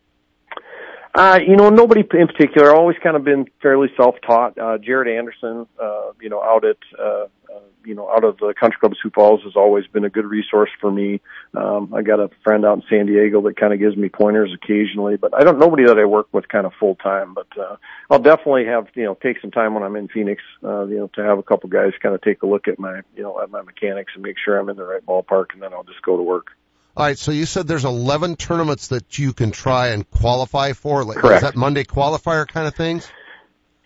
Uh, 1.16 1.40
you 1.44 1.56
know, 1.56 1.70
nobody 1.70 2.02
in 2.02 2.28
particular. 2.28 2.70
I've 2.70 2.78
always 2.78 2.98
kind 3.02 3.16
of 3.16 3.24
been 3.24 3.48
fairly 3.64 3.88
self-taught. 3.98 4.60
Uh, 4.60 4.78
Jared 4.78 5.08
Anderson, 5.08 5.66
uh, 5.82 6.12
you 6.22 6.30
know, 6.30 6.40
out 6.40 6.64
at, 6.64 6.78
uh, 7.00 7.24
uh, 7.52 7.60
you 7.84 7.96
know, 7.96 8.08
out 8.12 8.24
of 8.24 8.38
the 8.38 8.54
Country 8.60 8.78
Club 8.80 8.92
of 8.92 8.98
Sioux 9.02 9.10
Falls 9.10 9.42
has 9.44 9.54
always 9.56 9.88
been 9.88 10.06
a 10.06 10.10
good 10.12 10.28
resource 10.28 10.70
for 10.80 10.92
me. 10.92 11.20
Um, 11.56 11.96
I 11.96 12.04
got 12.04 12.20
a 12.20 12.30
friend 12.44 12.64
out 12.64 12.78
in 12.78 12.84
San 12.92 13.08
Diego 13.08 13.42
that 13.42 13.58
kind 13.58 13.74
of 13.74 13.80
gives 13.80 13.98
me 13.98 14.08
pointers 14.08 14.54
occasionally, 14.54 15.18
but 15.18 15.34
I 15.34 15.44
don't, 15.44 15.58
nobody 15.58 15.86
that 15.88 15.98
I 15.98 16.06
work 16.06 16.28
with 16.32 16.48
kind 16.48 16.68
of 16.68 16.74
full 16.80 16.94
time, 16.94 17.34
but, 17.34 17.48
uh, 17.60 17.78
I'll 18.12 18.20
definitely 18.20 18.66
have, 18.66 18.86
you 18.94 19.06
know, 19.06 19.16
take 19.16 19.42
some 19.42 19.50
time 19.50 19.74
when 19.74 19.82
I'm 19.82 19.96
in 19.96 20.10
Phoenix, 20.10 20.44
uh, 20.64 20.86
you 20.86 20.98
know, 20.98 21.10
to 21.16 21.24
have 21.24 21.40
a 21.40 21.44
couple 21.44 21.72
guys 21.72 21.94
kind 22.04 22.14
of 22.14 22.22
take 22.22 22.44
a 22.44 22.48
look 22.48 22.68
at 22.68 22.78
my, 22.78 23.02
you 23.16 23.24
know, 23.24 23.42
at 23.42 23.50
my 23.50 23.64
mechanics 23.64 24.12
and 24.14 24.22
make 24.22 24.36
sure 24.38 24.60
I'm 24.60 24.70
in 24.70 24.78
the 24.78 24.86
right 24.86 25.04
ballpark 25.04 25.54
and 25.54 25.62
then 25.64 25.74
I'll 25.74 25.84
just 25.86 26.04
go 26.04 26.18
to 26.18 26.24
work. 26.24 26.52
All 26.96 27.06
right, 27.06 27.18
so 27.18 27.32
you 27.32 27.46
said 27.46 27.68
there's 27.68 27.86
11 27.86 28.36
tournaments 28.36 28.90
that 28.90 29.18
you 29.18 29.34
can 29.34 29.50
try 29.50 29.90
and 29.90 30.08
qualify 30.12 30.74
for. 30.74 31.04
Correct. 31.04 31.38
Is 31.38 31.42
that 31.42 31.56
Monday 31.56 31.84
qualifier 31.86 32.48
kind 32.48 32.68
of 32.68 32.76
things? 32.76 33.12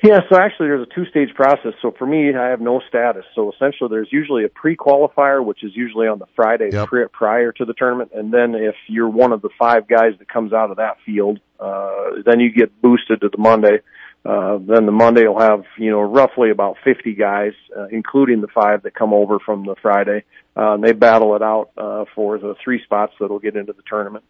Yeah, 0.03 0.19
so 0.29 0.37
actually 0.37 0.67
there's 0.67 0.87
a 0.91 0.93
two-stage 0.93 1.29
process. 1.33 1.73
So 1.81 1.91
for 1.97 2.05
me, 2.05 2.35
I 2.35 2.49
have 2.49 2.59
no 2.61 2.81
status. 2.87 3.23
So 3.33 3.51
essentially 3.51 3.89
there's 3.89 4.09
usually 4.11 4.43
a 4.43 4.49
pre-qualifier, 4.49 5.43
which 5.43 5.63
is 5.63 5.71
usually 5.73 6.07
on 6.07 6.19
the 6.19 6.27
Friday 6.35 6.69
yep. 6.71 6.89
prior 7.13 7.51
to 7.53 7.65
the 7.65 7.73
tournament. 7.73 8.11
And 8.13 8.31
then 8.31 8.53
if 8.53 8.75
you're 8.87 9.09
one 9.09 9.31
of 9.31 9.41
the 9.41 9.49
five 9.57 9.87
guys 9.87 10.11
that 10.19 10.27
comes 10.27 10.51
out 10.51 10.69
of 10.69 10.77
that 10.77 10.97
field, 11.05 11.39
uh, 11.59 12.21
then 12.25 12.41
you 12.41 12.51
get 12.51 12.79
boosted 12.81 13.21
to 13.21 13.29
the 13.29 13.37
Monday. 13.39 13.79
Uh, 14.27 14.57
then 14.57 14.85
the 14.85 14.91
Monday 14.91 15.25
will 15.25 15.39
have, 15.39 15.63
you 15.77 15.89
know, 15.89 16.01
roughly 16.01 16.49
about 16.49 16.75
50 16.83 17.13
guys, 17.13 17.53
uh, 17.75 17.87
including 17.87 18.41
the 18.41 18.49
five 18.49 18.83
that 18.83 18.93
come 18.93 19.13
over 19.13 19.39
from 19.39 19.65
the 19.65 19.75
Friday. 19.81 20.25
Uh, 20.55 20.73
and 20.73 20.83
they 20.83 20.91
battle 20.91 21.35
it 21.35 21.41
out, 21.41 21.69
uh, 21.77 22.03
for 22.13 22.37
the 22.37 22.55
three 22.61 22.83
spots 22.83 23.13
that'll 23.19 23.39
get 23.39 23.55
into 23.55 23.73
the 23.73 23.83
tournament. 23.87 24.25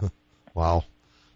Wow. 0.54 0.84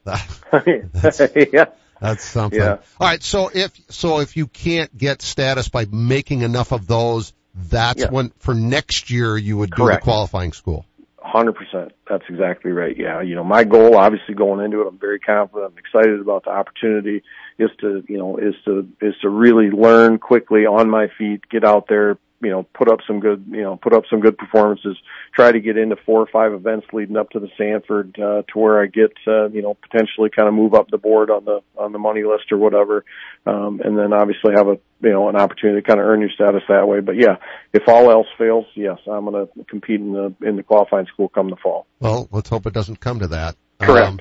That, 0.05 0.27
that's, 0.95 1.21
yeah. 1.53 1.67
That's 2.01 2.25
something. 2.25 2.59
Yeah. 2.59 2.79
All 2.99 3.07
right. 3.07 3.23
So 3.23 3.51
if, 3.53 3.79
so 3.91 4.21
if 4.21 4.35
you 4.35 4.47
can't 4.47 4.97
get 4.97 5.21
status 5.21 5.69
by 5.69 5.85
making 5.85 6.41
enough 6.41 6.73
of 6.73 6.87
those, 6.87 7.35
that's 7.55 8.01
yeah. 8.01 8.11
when, 8.11 8.31
for 8.39 8.55
next 8.55 9.11
year, 9.11 9.37
you 9.37 9.59
would 9.59 9.73
Correct. 9.73 10.01
do 10.01 10.05
the 10.07 10.11
qualifying 10.11 10.55
school. 10.55 10.87
Hundred 11.31 11.53
percent. 11.53 11.93
That's 12.09 12.25
exactly 12.29 12.73
right. 12.73 12.97
Yeah. 12.97 13.21
You 13.21 13.37
know, 13.37 13.45
my 13.45 13.63
goal, 13.63 13.97
obviously 13.97 14.35
going 14.35 14.65
into 14.65 14.81
it, 14.81 14.89
I'm 14.89 14.99
very 14.99 15.21
confident. 15.21 15.73
I'm 15.73 15.79
excited 15.79 16.19
about 16.19 16.43
the 16.43 16.51
opportunity 16.51 17.23
is 17.57 17.71
to, 17.83 18.03
you 18.09 18.19
know, 18.19 18.37
is 18.37 18.57
to, 18.65 18.89
is 19.01 19.15
to 19.23 19.29
really 19.29 19.71
learn 19.71 20.19
quickly 20.19 20.67
on 20.67 20.91
my 20.91 21.07
feet, 21.17 21.49
get 21.49 21.65
out 21.65 21.87
there, 21.89 22.19
you 22.43 22.51
know, 22.51 22.63
put 22.75 22.91
up 22.91 23.01
some 23.07 23.21
good, 23.21 23.45
you 23.51 23.63
know, 23.63 23.77
put 23.77 23.93
up 23.93 24.05
some 24.09 24.21
good 24.21 24.39
performances, 24.39 24.97
try 25.35 25.53
to 25.53 25.61
get 25.61 25.77
into 25.77 25.97
four 26.07 26.21
or 26.21 26.27
five 26.27 26.53
events 26.53 26.87
leading 26.93 27.17
up 27.17 27.31
to 27.31 27.41
the 27.41 27.49
Sanford, 27.59 28.19
uh, 28.19 28.43
to 28.43 28.59
where 28.59 28.83
I 28.83 28.87
get, 28.87 29.13
uh, 29.27 29.49
you 29.51 29.63
know, 29.63 29.75
potentially 29.75 30.31
kind 30.35 30.49
of 30.49 30.55
move 30.55 30.75
up 30.75 30.89
the 30.91 30.99
board 30.99 31.31
on 31.31 31.45
the, 31.45 31.61
on 31.77 31.93
the 31.93 31.99
money 31.99 32.23
list 32.25 32.51
or 32.51 32.59
whatever. 32.59 33.05
Um, 33.47 33.81
and 33.85 33.99
then 33.99 34.13
obviously 34.13 34.55
have 34.57 34.69
a, 34.69 34.79
you 35.03 35.11
know, 35.11 35.29
an 35.29 35.37
opportunity 35.37 35.81
to 35.83 35.87
kind 35.87 36.01
of 36.01 36.07
earn 36.07 36.21
your 36.21 36.31
status 36.31 36.63
that 36.69 36.89
way. 36.89 37.01
But 37.01 37.17
yeah, 37.17 37.37
if 37.73 37.83
all 37.87 38.11
else 38.11 38.27
fails, 38.39 38.67
yes, 38.75 38.99
I'm 39.07 39.25
going 39.27 39.47
to 39.47 39.65
compete 39.65 40.01
in 40.01 40.13
the, 40.13 40.35
in 40.43 40.57
the 40.57 40.63
qualifying 40.63 41.07
school 41.07 41.29
come 41.29 41.51
the 41.51 41.57
fall. 41.57 41.87
Well, 42.01 42.29
let's 42.33 42.49
hope 42.49 42.67
it 42.67 42.73
doesn't 42.73 43.01
come 43.01 43.21
to 43.21 43.29
that. 43.29 43.57
Correct. 43.79 44.07
Um, 44.07 44.21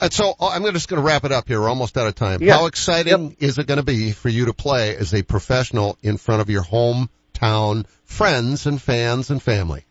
and 0.00 0.12
so 0.12 0.34
uh, 0.38 0.48
I'm 0.48 0.62
just 0.72 0.88
going 0.88 1.00
to 1.00 1.06
wrap 1.06 1.24
it 1.24 1.32
up 1.32 1.48
here. 1.48 1.60
We're 1.60 1.68
almost 1.68 1.96
out 1.96 2.06
of 2.06 2.14
time. 2.14 2.42
Yeah. 2.42 2.58
How 2.58 2.66
exciting 2.66 3.30
yep. 3.30 3.36
is 3.38 3.58
it 3.58 3.66
going 3.66 3.78
to 3.78 3.84
be 3.84 4.12
for 4.12 4.28
you 4.28 4.46
to 4.46 4.52
play 4.52 4.94
as 4.94 5.14
a 5.14 5.22
professional 5.22 5.98
in 6.02 6.18
front 6.18 6.42
of 6.42 6.50
your 6.50 6.62
hometown 7.36 7.84
friends 8.04 8.66
and 8.66 8.80
fans 8.80 9.30
and 9.30 9.42
family? 9.42 9.84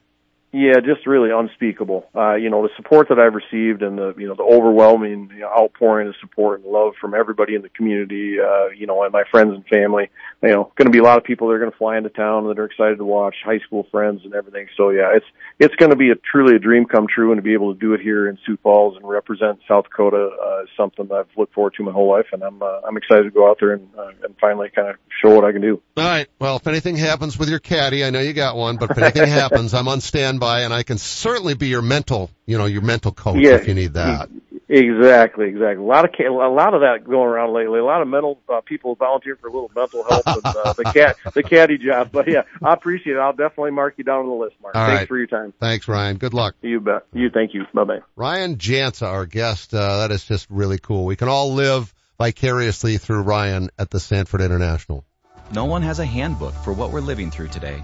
Yeah, 0.56 0.80
just 0.80 1.06
really 1.06 1.32
unspeakable. 1.32 2.08
Uh, 2.16 2.36
you 2.36 2.50
know, 2.50 2.64
the 2.64 2.70
support 2.78 3.10
that 3.10 3.20
I've 3.20 3.34
received 3.34 3.82
and 3.82 3.98
the, 3.98 4.16
you 4.18 4.26
know, 4.26 4.36
the 4.36 4.44
overwhelming 4.44 5.30
you 5.34 5.42
know, 5.42 5.50
outpouring 5.50 6.08
of 6.08 6.16
support 6.22 6.64
and 6.64 6.72
love 6.72 6.94
from 7.02 7.14
everybody 7.14 7.56
in 7.56 7.62
the 7.62 7.68
community, 7.68 8.38
uh, 8.40 8.68
you 8.68 8.88
know, 8.88 9.04
and 9.04 9.12
my 9.12 9.26
friends 9.30 9.54
and 9.54 9.66
family. 9.68 10.10
You 10.42 10.52
know, 10.52 10.72
going 10.78 10.86
to 10.86 10.92
be 10.92 11.00
a 11.00 11.04
lot 11.04 11.18
of 11.18 11.26
people 11.26 11.50
that 11.50 11.56
are 11.56 11.60
going 11.60 11.72
to 11.72 11.78
fly 11.78 11.98
into 11.98 12.08
town 12.08 12.48
that 12.48 12.58
are 12.58 12.64
excited 12.64 13.00
to 13.00 13.04
watch 13.04 13.36
high 13.44 13.60
school 13.60 13.86
friends 13.92 14.22
and 14.24 14.34
everything. 14.34 14.68
So 14.78 14.92
yeah, 14.92 15.12
it's, 15.16 15.26
it's 15.60 15.76
going 15.76 15.90
to 15.90 15.98
be 15.98 16.12
a 16.12 16.16
truly 16.16 16.56
a 16.56 16.60
dream 16.60 16.86
come 16.86 17.08
true 17.14 17.34
and 17.34 17.38
to 17.38 17.42
be 17.42 17.54
able 17.54 17.74
to 17.74 17.80
do 17.80 17.94
it 17.94 18.00
here 18.00 18.30
in 18.30 18.38
Sioux 18.46 18.58
Falls 18.64 18.96
and 18.96 19.06
represent 19.06 19.60
South 19.68 19.86
Dakota, 19.86 20.30
uh, 20.42 20.64
is 20.64 20.70
something 20.78 21.08
that 21.08 21.16
I've 21.16 21.38
looked 21.38 21.54
forward 21.54 21.74
to 21.74 21.84
my 21.84 21.92
whole 21.92 22.10
life. 22.10 22.28
And 22.32 22.42
I'm, 22.44 22.64
uh, 22.64 22.80
I'm 22.88 22.96
excited 22.96 23.24
to 23.24 23.32
go 23.32 23.50
out 23.50 23.58
there 23.60 23.74
and, 23.74 23.90
uh, 23.98 24.12
and 24.24 24.36
finally 24.40 24.70
kind 24.74 24.88
of 24.88 24.96
show 25.22 25.36
what 25.36 25.44
I 25.44 25.52
can 25.52 25.62
do. 25.62 25.82
All 25.98 26.06
right. 26.06 26.30
Well, 26.40 26.56
if 26.58 26.68
anything 26.68 26.96
happens 26.96 27.38
with 27.38 27.50
your 27.50 27.60
caddy, 27.60 28.06
I 28.06 28.10
know 28.10 28.22
you 28.22 28.32
got 28.32 28.56
one, 28.56 28.78
but 28.78 28.92
if 28.92 28.98
anything 28.98 29.28
happens, 29.28 29.74
I'm 29.74 29.90
on 29.90 30.00
standby 30.00 30.45
and 30.46 30.74
I 30.74 30.84
can 30.84 30.98
certainly 30.98 31.54
be 31.54 31.68
your 31.68 31.82
mental, 31.82 32.30
you 32.46 32.58
know, 32.58 32.66
your 32.66 32.82
mental 32.82 33.12
coach 33.12 33.38
yeah, 33.40 33.56
if 33.56 33.68
you 33.68 33.74
need 33.74 33.94
that. 33.94 34.30
Exactly, 34.68 35.48
exactly. 35.50 35.84
A 35.84 35.88
lot 35.88 36.06
of 36.06 36.12
a 36.20 36.50
lot 36.50 36.74
of 36.74 36.82
that 36.82 37.04
going 37.04 37.30
around 37.30 37.54
lately. 37.54 37.78
A 37.80 37.84
lot 37.84 38.02
of 38.02 38.08
mental 38.08 38.40
uh, 38.50 38.62
people 38.62 38.96
volunteer 38.96 39.36
for 39.36 39.48
a 39.48 39.52
little 39.52 39.70
mental 39.76 40.04
help 40.04 40.26
and 40.26 40.44
uh, 40.44 40.74
the 40.74 40.86
cat 40.86 41.18
the 41.36 41.44
caddy 41.44 41.78
job. 41.78 42.10
But 42.12 42.28
yeah, 42.28 42.44
I 42.64 42.74
appreciate 42.74 43.16
it. 43.16 43.20
I'll 43.20 43.32
definitely 43.32 43.72
mark 43.72 43.94
you 43.98 44.04
down 44.04 44.22
on 44.22 44.28
the 44.28 44.34
list, 44.34 44.56
Mark. 44.62 44.76
All 44.76 44.88
Thanks 44.88 45.02
right. 45.02 45.08
for 45.08 45.18
your 45.18 45.28
time. 45.28 45.54
Thanks, 45.60 45.88
Ryan. 45.88 46.18
Good 46.18 46.34
luck. 46.34 46.56
You 46.62 46.80
bet. 46.80 47.06
You 47.14 47.30
thank 47.30 47.54
you. 47.54 47.66
Bye 47.76 47.84
bye. 47.84 48.00
Ryan 48.16 48.56
Jansa, 48.56 49.06
our 49.06 49.28
guest. 49.28 49.72
Uh, 49.72 50.00
that 50.00 50.12
is 50.12 50.24
just 50.24 50.48
really 50.50 50.80
cool. 50.80 51.06
We 51.06 51.16
can 51.16 51.28
all 51.28 51.54
live 51.54 51.94
vicariously 52.18 52.98
through 52.98 53.22
Ryan 53.22 53.70
at 53.78 53.92
the 53.92 54.00
Sanford 54.00 54.42
International. 54.42 55.06
No 55.54 55.66
one 55.66 55.84
has 55.84 56.00
a 56.00 56.06
handbook 56.06 56.56
for 56.56 56.74
what 56.74 56.92
we're 56.92 57.02
living 57.02 57.30
through 57.30 57.50
today, 57.50 57.84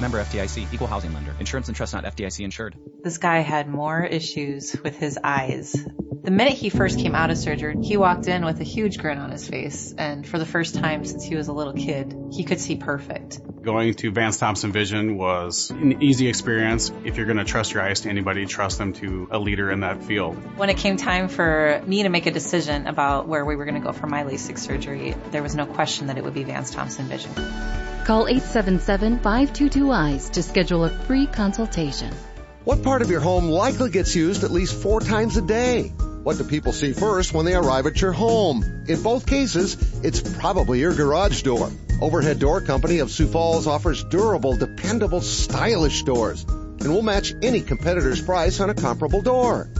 Member 0.00 0.18
FDIC, 0.18 0.72
equal 0.72 0.86
housing 0.88 1.12
lender. 1.12 1.34
Insurance 1.38 1.68
and 1.68 1.76
trust 1.76 1.92
not 1.92 2.04
FDIC 2.04 2.44
insured. 2.44 2.76
This 3.02 3.18
guy 3.18 3.38
had 3.40 3.68
more 3.68 4.02
issues 4.02 4.76
with 4.82 4.96
his 4.96 5.18
eyes. 5.22 5.76
The 6.22 6.30
minute 6.30 6.52
he 6.52 6.70
first 6.70 7.00
came 7.00 7.16
out 7.16 7.30
of 7.30 7.38
surgery, 7.38 7.76
he 7.82 7.96
walked 7.96 8.28
in 8.28 8.44
with 8.44 8.60
a 8.60 8.64
huge 8.64 8.98
grin 8.98 9.18
on 9.18 9.32
his 9.32 9.48
face. 9.48 9.92
And 9.98 10.24
for 10.24 10.38
the 10.38 10.46
first 10.46 10.76
time 10.76 11.04
since 11.04 11.24
he 11.24 11.34
was 11.34 11.48
a 11.48 11.52
little 11.52 11.72
kid, 11.72 12.14
he 12.30 12.44
could 12.44 12.60
see 12.60 12.76
perfect. 12.76 13.40
Going 13.60 13.94
to 13.94 14.12
Vance 14.12 14.38
Thompson 14.38 14.70
Vision 14.70 15.16
was 15.16 15.70
an 15.70 16.00
easy 16.00 16.28
experience. 16.28 16.92
If 17.04 17.16
you're 17.16 17.26
going 17.26 17.38
to 17.38 17.44
trust 17.44 17.72
your 17.72 17.82
eyes 17.82 18.02
to 18.02 18.08
anybody, 18.08 18.46
trust 18.46 18.78
them 18.78 18.92
to 18.94 19.26
a 19.32 19.38
leader 19.40 19.72
in 19.72 19.80
that 19.80 20.04
field. 20.04 20.36
When 20.56 20.70
it 20.70 20.76
came 20.76 20.96
time 20.96 21.26
for 21.26 21.82
me 21.86 22.04
to 22.04 22.08
make 22.08 22.26
a 22.26 22.30
decision 22.30 22.86
about 22.86 23.26
where 23.26 23.44
we 23.44 23.56
were 23.56 23.64
going 23.64 23.80
to 23.80 23.86
go 23.86 23.92
for 23.92 24.06
my 24.06 24.22
LASIK 24.22 24.58
surgery, 24.58 25.16
there 25.32 25.42
was 25.42 25.56
no 25.56 25.66
question 25.66 26.06
that 26.06 26.18
it 26.18 26.24
would 26.24 26.34
be 26.34 26.44
Vance 26.44 26.70
Thompson 26.70 27.06
Vision. 27.06 27.32
Call 28.04 28.26
877-522-EYES 28.26 30.30
to 30.30 30.42
schedule 30.42 30.84
a 30.84 30.90
free 30.90 31.26
consultation. 31.26 32.12
What 32.64 32.82
part 32.82 33.02
of 33.02 33.10
your 33.10 33.20
home 33.20 33.48
likely 33.48 33.90
gets 33.90 34.16
used 34.16 34.44
at 34.44 34.50
least 34.50 34.80
four 34.80 35.00
times 35.00 35.36
a 35.36 35.42
day? 35.42 35.88
What 36.22 36.38
do 36.38 36.44
people 36.44 36.72
see 36.72 36.92
first 36.92 37.32
when 37.32 37.44
they 37.44 37.54
arrive 37.54 37.86
at 37.86 38.00
your 38.00 38.12
home? 38.12 38.84
In 38.88 39.02
both 39.02 39.26
cases, 39.26 39.76
it's 40.04 40.20
probably 40.38 40.80
your 40.80 40.94
garage 40.94 41.42
door. 41.42 41.70
Overhead 42.00 42.38
Door 42.38 42.62
Company 42.62 42.98
of 42.98 43.10
Sioux 43.10 43.26
Falls 43.26 43.66
offers 43.66 44.04
durable, 44.04 44.56
dependable, 44.56 45.20
stylish 45.20 46.02
doors 46.02 46.44
and 46.84 46.92
will 46.92 47.02
match 47.02 47.34
any 47.42 47.60
competitor's 47.60 48.20
price 48.20 48.60
on 48.60 48.70
a 48.70 48.74
comparable 48.74 49.22
door. 49.22 49.70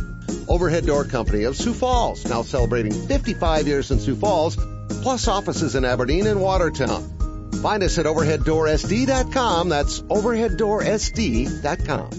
Overhead 0.48 0.86
Door 0.86 1.06
Company 1.06 1.44
of 1.44 1.56
Sioux 1.56 1.74
Falls, 1.74 2.24
now 2.24 2.42
celebrating 2.42 2.92
55 2.92 3.66
years 3.66 3.90
in 3.90 3.98
Sioux 3.98 4.14
Falls, 4.14 4.56
plus 5.02 5.26
offices 5.26 5.74
in 5.74 5.84
Aberdeen 5.84 6.26
and 6.26 6.40
Watertown. 6.40 7.21
Find 7.60 7.82
us 7.82 7.98
at 7.98 8.06
overheaddoorsd.com. 8.06 9.68
That's 9.68 10.00
overheaddoorsd.com. 10.00 12.10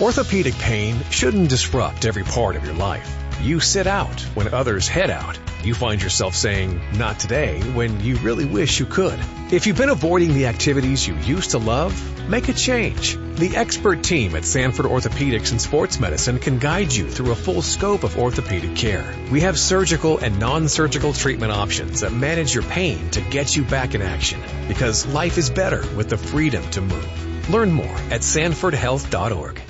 Orthopedic 0.00 0.54
pain 0.54 0.96
shouldn't 1.10 1.48
disrupt 1.48 2.04
every 2.04 2.24
part 2.24 2.56
of 2.56 2.64
your 2.64 2.74
life. 2.74 3.08
You 3.40 3.60
sit 3.60 3.86
out 3.86 4.20
when 4.34 4.52
others 4.52 4.88
head 4.88 5.10
out. 5.10 5.38
You 5.62 5.74
find 5.74 6.02
yourself 6.02 6.34
saying, 6.34 6.80
not 6.96 7.20
today, 7.20 7.60
when 7.60 8.00
you 8.00 8.16
really 8.16 8.44
wish 8.44 8.80
you 8.80 8.86
could. 8.86 9.18
If 9.52 9.66
you've 9.66 9.78
been 9.78 9.88
avoiding 9.88 10.34
the 10.34 10.46
activities 10.46 11.06
you 11.06 11.14
used 11.16 11.52
to 11.52 11.58
love, 11.58 12.28
make 12.28 12.48
a 12.48 12.52
change. 12.52 13.16
The 13.36 13.56
expert 13.56 14.04
team 14.04 14.36
at 14.36 14.44
Sanford 14.44 14.86
Orthopedics 14.86 15.50
and 15.50 15.60
Sports 15.60 15.98
Medicine 15.98 16.38
can 16.38 16.60
guide 16.60 16.92
you 16.92 17.10
through 17.10 17.32
a 17.32 17.34
full 17.34 17.62
scope 17.62 18.04
of 18.04 18.16
orthopedic 18.16 18.76
care. 18.76 19.12
We 19.32 19.40
have 19.40 19.58
surgical 19.58 20.18
and 20.18 20.38
non-surgical 20.38 21.14
treatment 21.14 21.50
options 21.50 22.02
that 22.02 22.12
manage 22.12 22.54
your 22.54 22.62
pain 22.62 23.10
to 23.10 23.20
get 23.20 23.56
you 23.56 23.64
back 23.64 23.96
in 23.96 24.02
action 24.02 24.40
because 24.68 25.04
life 25.06 25.36
is 25.36 25.50
better 25.50 25.82
with 25.96 26.10
the 26.10 26.16
freedom 26.16 26.62
to 26.70 26.80
move. 26.80 27.50
Learn 27.50 27.72
more 27.72 27.96
at 28.12 28.20
sanfordhealth.org. 28.20 29.60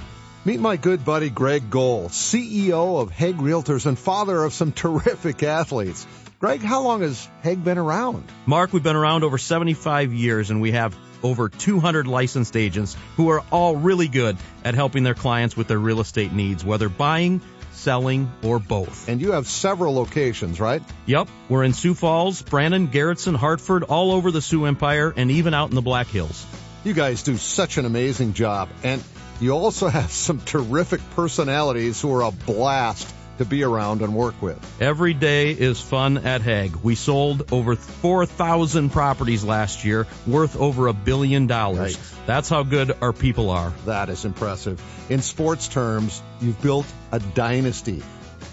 Meet 0.45 0.61
my 0.61 0.77
good 0.77 1.03
buddy 1.03 1.31
Greg 1.31 1.71
Gohl, 1.71 2.11
CEO 2.11 3.01
of 3.01 3.13
Hague 3.13 3.39
Realtors 3.39 3.87
and 3.87 3.99
father 3.99 4.45
of 4.45 4.53
some 4.53 4.73
terrific 4.85 5.43
athletes. 5.43 6.07
Greg, 6.39 6.61
how 6.61 6.83
long 6.83 7.01
has 7.01 7.27
Hague 7.43 7.65
been 7.65 7.79
around? 7.79 8.31
Mark, 8.45 8.75
we've 8.75 8.83
been 8.83 8.95
around 8.95 9.25
over 9.25 9.39
75 9.39 10.13
years 10.13 10.51
and 10.51 10.61
we 10.61 10.73
have 10.73 10.95
over 11.25 11.49
200 11.49 12.07
licensed 12.07 12.57
agents 12.57 12.97
who 13.17 13.31
are 13.31 13.43
all 13.51 13.75
really 13.75 14.07
good 14.07 14.37
at 14.63 14.75
helping 14.75 15.03
their 15.03 15.15
clients 15.15 15.57
with 15.57 15.67
their 15.67 15.79
real 15.79 16.01
estate 16.01 16.33
needs, 16.33 16.65
whether 16.65 16.89
buying, 16.89 17.41
selling, 17.73 18.31
or 18.43 18.59
both. 18.59 19.09
And 19.09 19.21
you 19.21 19.33
have 19.33 19.47
several 19.47 19.95
locations, 19.95 20.61
right? 20.61 20.83
Yep. 21.07 21.29
We're 21.49 21.65
in 21.65 21.73
Sioux 21.73 21.95
Falls, 21.95 22.43
Brandon, 22.43 22.89
Garretson, 22.89 23.35
Hartford, 23.35 23.83
all 23.83 24.13
over 24.13 24.31
the 24.31 24.41
Sioux 24.41 24.67
Empire, 24.67 25.13
and 25.17 25.31
even 25.31 25.55
out 25.55 25.71
in 25.71 25.75
the 25.75 25.83
Black 25.83 26.07
Hills. 26.07 26.47
You 26.85 26.93
guys 26.93 27.23
do 27.23 27.37
such 27.37 27.79
an 27.79 27.87
amazing 27.87 28.35
job. 28.35 28.69
And 28.83 29.03
you 29.41 29.53
also 29.53 29.89
have 29.99 30.11
some 30.11 30.41
terrific 30.41 31.01
personalities 31.11 32.01
who 32.01 32.15
are 32.15 32.23
a 32.23 32.31
blast 32.31 33.13
to 33.39 33.45
be 33.45 33.63
around 33.63 34.03
and 34.03 34.15
work 34.15 34.41
with. 34.41 34.59
Every 34.81 35.15
day 35.15 35.51
is 35.51 35.81
fun 35.81 36.19
at 36.19 36.43
Hague. 36.43 36.77
We 36.77 36.95
sold 36.95 37.53
over 37.53 37.77
4,000 37.77 38.91
properties 38.91 39.45
last 39.45 39.85
year, 39.85 40.07
worth 40.27 40.57
over 40.57 40.87
a 40.87 40.93
billion 40.93 41.47
dollars. 41.47 41.97
Right. 41.97 42.27
That's 42.27 42.49
how 42.49 42.63
good 42.63 42.97
our 43.01 43.13
people 43.13 43.51
are. 43.51 43.73
That 43.87 44.09
is 44.09 44.25
impressive. 44.25 44.81
In 45.11 45.21
sports 45.21 45.69
terms, 45.69 46.23
you've 46.41 46.61
built 46.63 46.87
a 47.13 47.19
dynasty. 47.19 48.03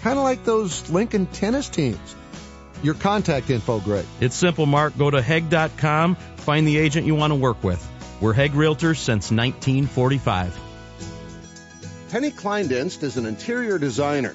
Kind 0.02 0.18
of 0.18 0.24
like 0.24 0.44
those 0.44 0.90
Lincoln 0.90 1.26
tennis 1.26 1.68
teams. 1.68 2.16
Your 2.82 2.94
contact 2.94 3.48
info, 3.50 3.78
Greg. 3.78 4.04
It's 4.20 4.34
simple, 4.34 4.66
Mark. 4.66 4.98
Go 4.98 5.10
to 5.10 5.22
Hague.com, 5.22 6.16
find 6.16 6.66
the 6.66 6.78
agent 6.78 7.06
you 7.06 7.14
want 7.14 7.30
to 7.30 7.36
work 7.36 7.62
with. 7.62 7.88
We're 8.20 8.32
Hague 8.32 8.52
Realtors 8.52 8.98
since 8.98 9.30
1945. 9.30 10.58
Penny 12.10 12.30
Kleindienst 12.30 13.02
is 13.04 13.16
an 13.16 13.26
interior 13.26 13.78
designer. 13.78 14.34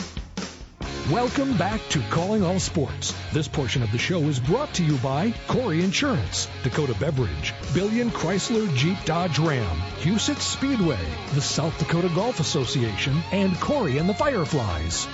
Welcome 1.09 1.57
back 1.57 1.81
to 1.89 1.99
Calling 2.11 2.43
All 2.43 2.59
Sports. 2.59 3.13
This 3.33 3.47
portion 3.47 3.81
of 3.81 3.91
the 3.91 3.97
show 3.97 4.19
is 4.19 4.39
brought 4.39 4.71
to 4.75 4.83
you 4.83 4.97
by 4.97 5.33
Corey 5.47 5.83
Insurance, 5.83 6.47
Dakota 6.63 6.95
Beverage, 6.99 7.55
Billion 7.73 8.11
Chrysler 8.11 8.73
Jeep 8.75 9.03
Dodge 9.03 9.39
Ram, 9.39 9.77
Huset 10.01 10.37
Speedway, 10.37 10.99
the 11.33 11.41
South 11.41 11.77
Dakota 11.79 12.09
Golf 12.13 12.39
Association, 12.39 13.19
and 13.31 13.59
Corey 13.59 13.97
and 13.97 14.07
the 14.07 14.13
Fireflies. 14.13 15.07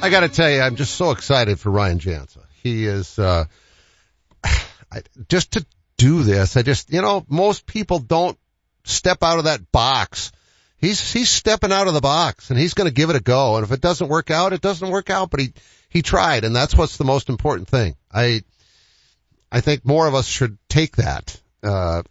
I 0.00 0.08
got 0.08 0.20
to 0.20 0.28
tell 0.28 0.48
you, 0.48 0.60
I'm 0.60 0.76
just 0.76 0.94
so 0.94 1.10
excited 1.10 1.58
for 1.58 1.70
Ryan 1.70 1.98
Jansa. 1.98 2.44
He 2.62 2.86
is, 2.86 3.18
uh, 3.18 3.44
I, 4.44 5.02
just 5.28 5.54
to 5.54 5.66
do 5.96 6.22
this, 6.22 6.56
I 6.56 6.62
just, 6.62 6.92
you 6.92 7.02
know, 7.02 7.26
most 7.28 7.66
people 7.66 7.98
don't 7.98 8.38
step 8.84 9.24
out 9.24 9.38
of 9.38 9.44
that 9.44 9.72
box 9.72 10.30
he's 10.84 11.12
he's 11.12 11.30
stepping 11.30 11.72
out 11.72 11.88
of 11.88 11.94
the 11.94 12.00
box 12.00 12.50
and 12.50 12.58
he's 12.58 12.74
going 12.74 12.88
to 12.88 12.94
give 12.94 13.10
it 13.10 13.16
a 13.16 13.20
go. 13.20 13.56
And 13.56 13.64
if 13.64 13.72
it 13.72 13.80
doesn't 13.80 14.08
work 14.08 14.30
out, 14.30 14.52
it 14.52 14.60
doesn't 14.60 14.90
work 14.90 15.10
out. 15.10 15.30
But 15.30 15.40
he 15.40 15.52
he 15.88 16.02
tried, 16.02 16.44
and 16.44 16.54
that's 16.54 16.76
what's 16.76 16.96
the 16.96 17.04
most 17.04 17.28
important 17.28 17.68
thing. 17.68 17.96
I 18.12 18.42
I 19.50 19.60
think 19.60 19.84
more 19.84 20.06
of 20.06 20.14
us 20.14 20.26
should 20.26 20.58
take 20.68 20.96
that 20.96 21.40
uh, 21.62 22.02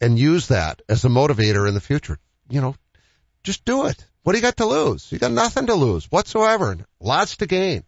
and 0.00 0.18
use 0.18 0.48
that 0.48 0.82
as 0.88 1.04
a 1.04 1.08
motivator 1.08 1.66
in 1.66 1.74
the 1.74 1.80
future. 1.80 2.18
You 2.48 2.60
know, 2.60 2.74
just 3.42 3.64
do 3.64 3.86
it. 3.86 4.04
What 4.22 4.32
do 4.32 4.38
you 4.38 4.42
got 4.42 4.56
to 4.58 4.66
lose? 4.66 5.10
You 5.10 5.18
got 5.18 5.32
nothing 5.32 5.66
to 5.66 5.74
lose 5.74 6.06
whatsoever. 6.06 6.72
And 6.72 6.84
lots 7.00 7.36
to 7.38 7.46
gain. 7.46 7.84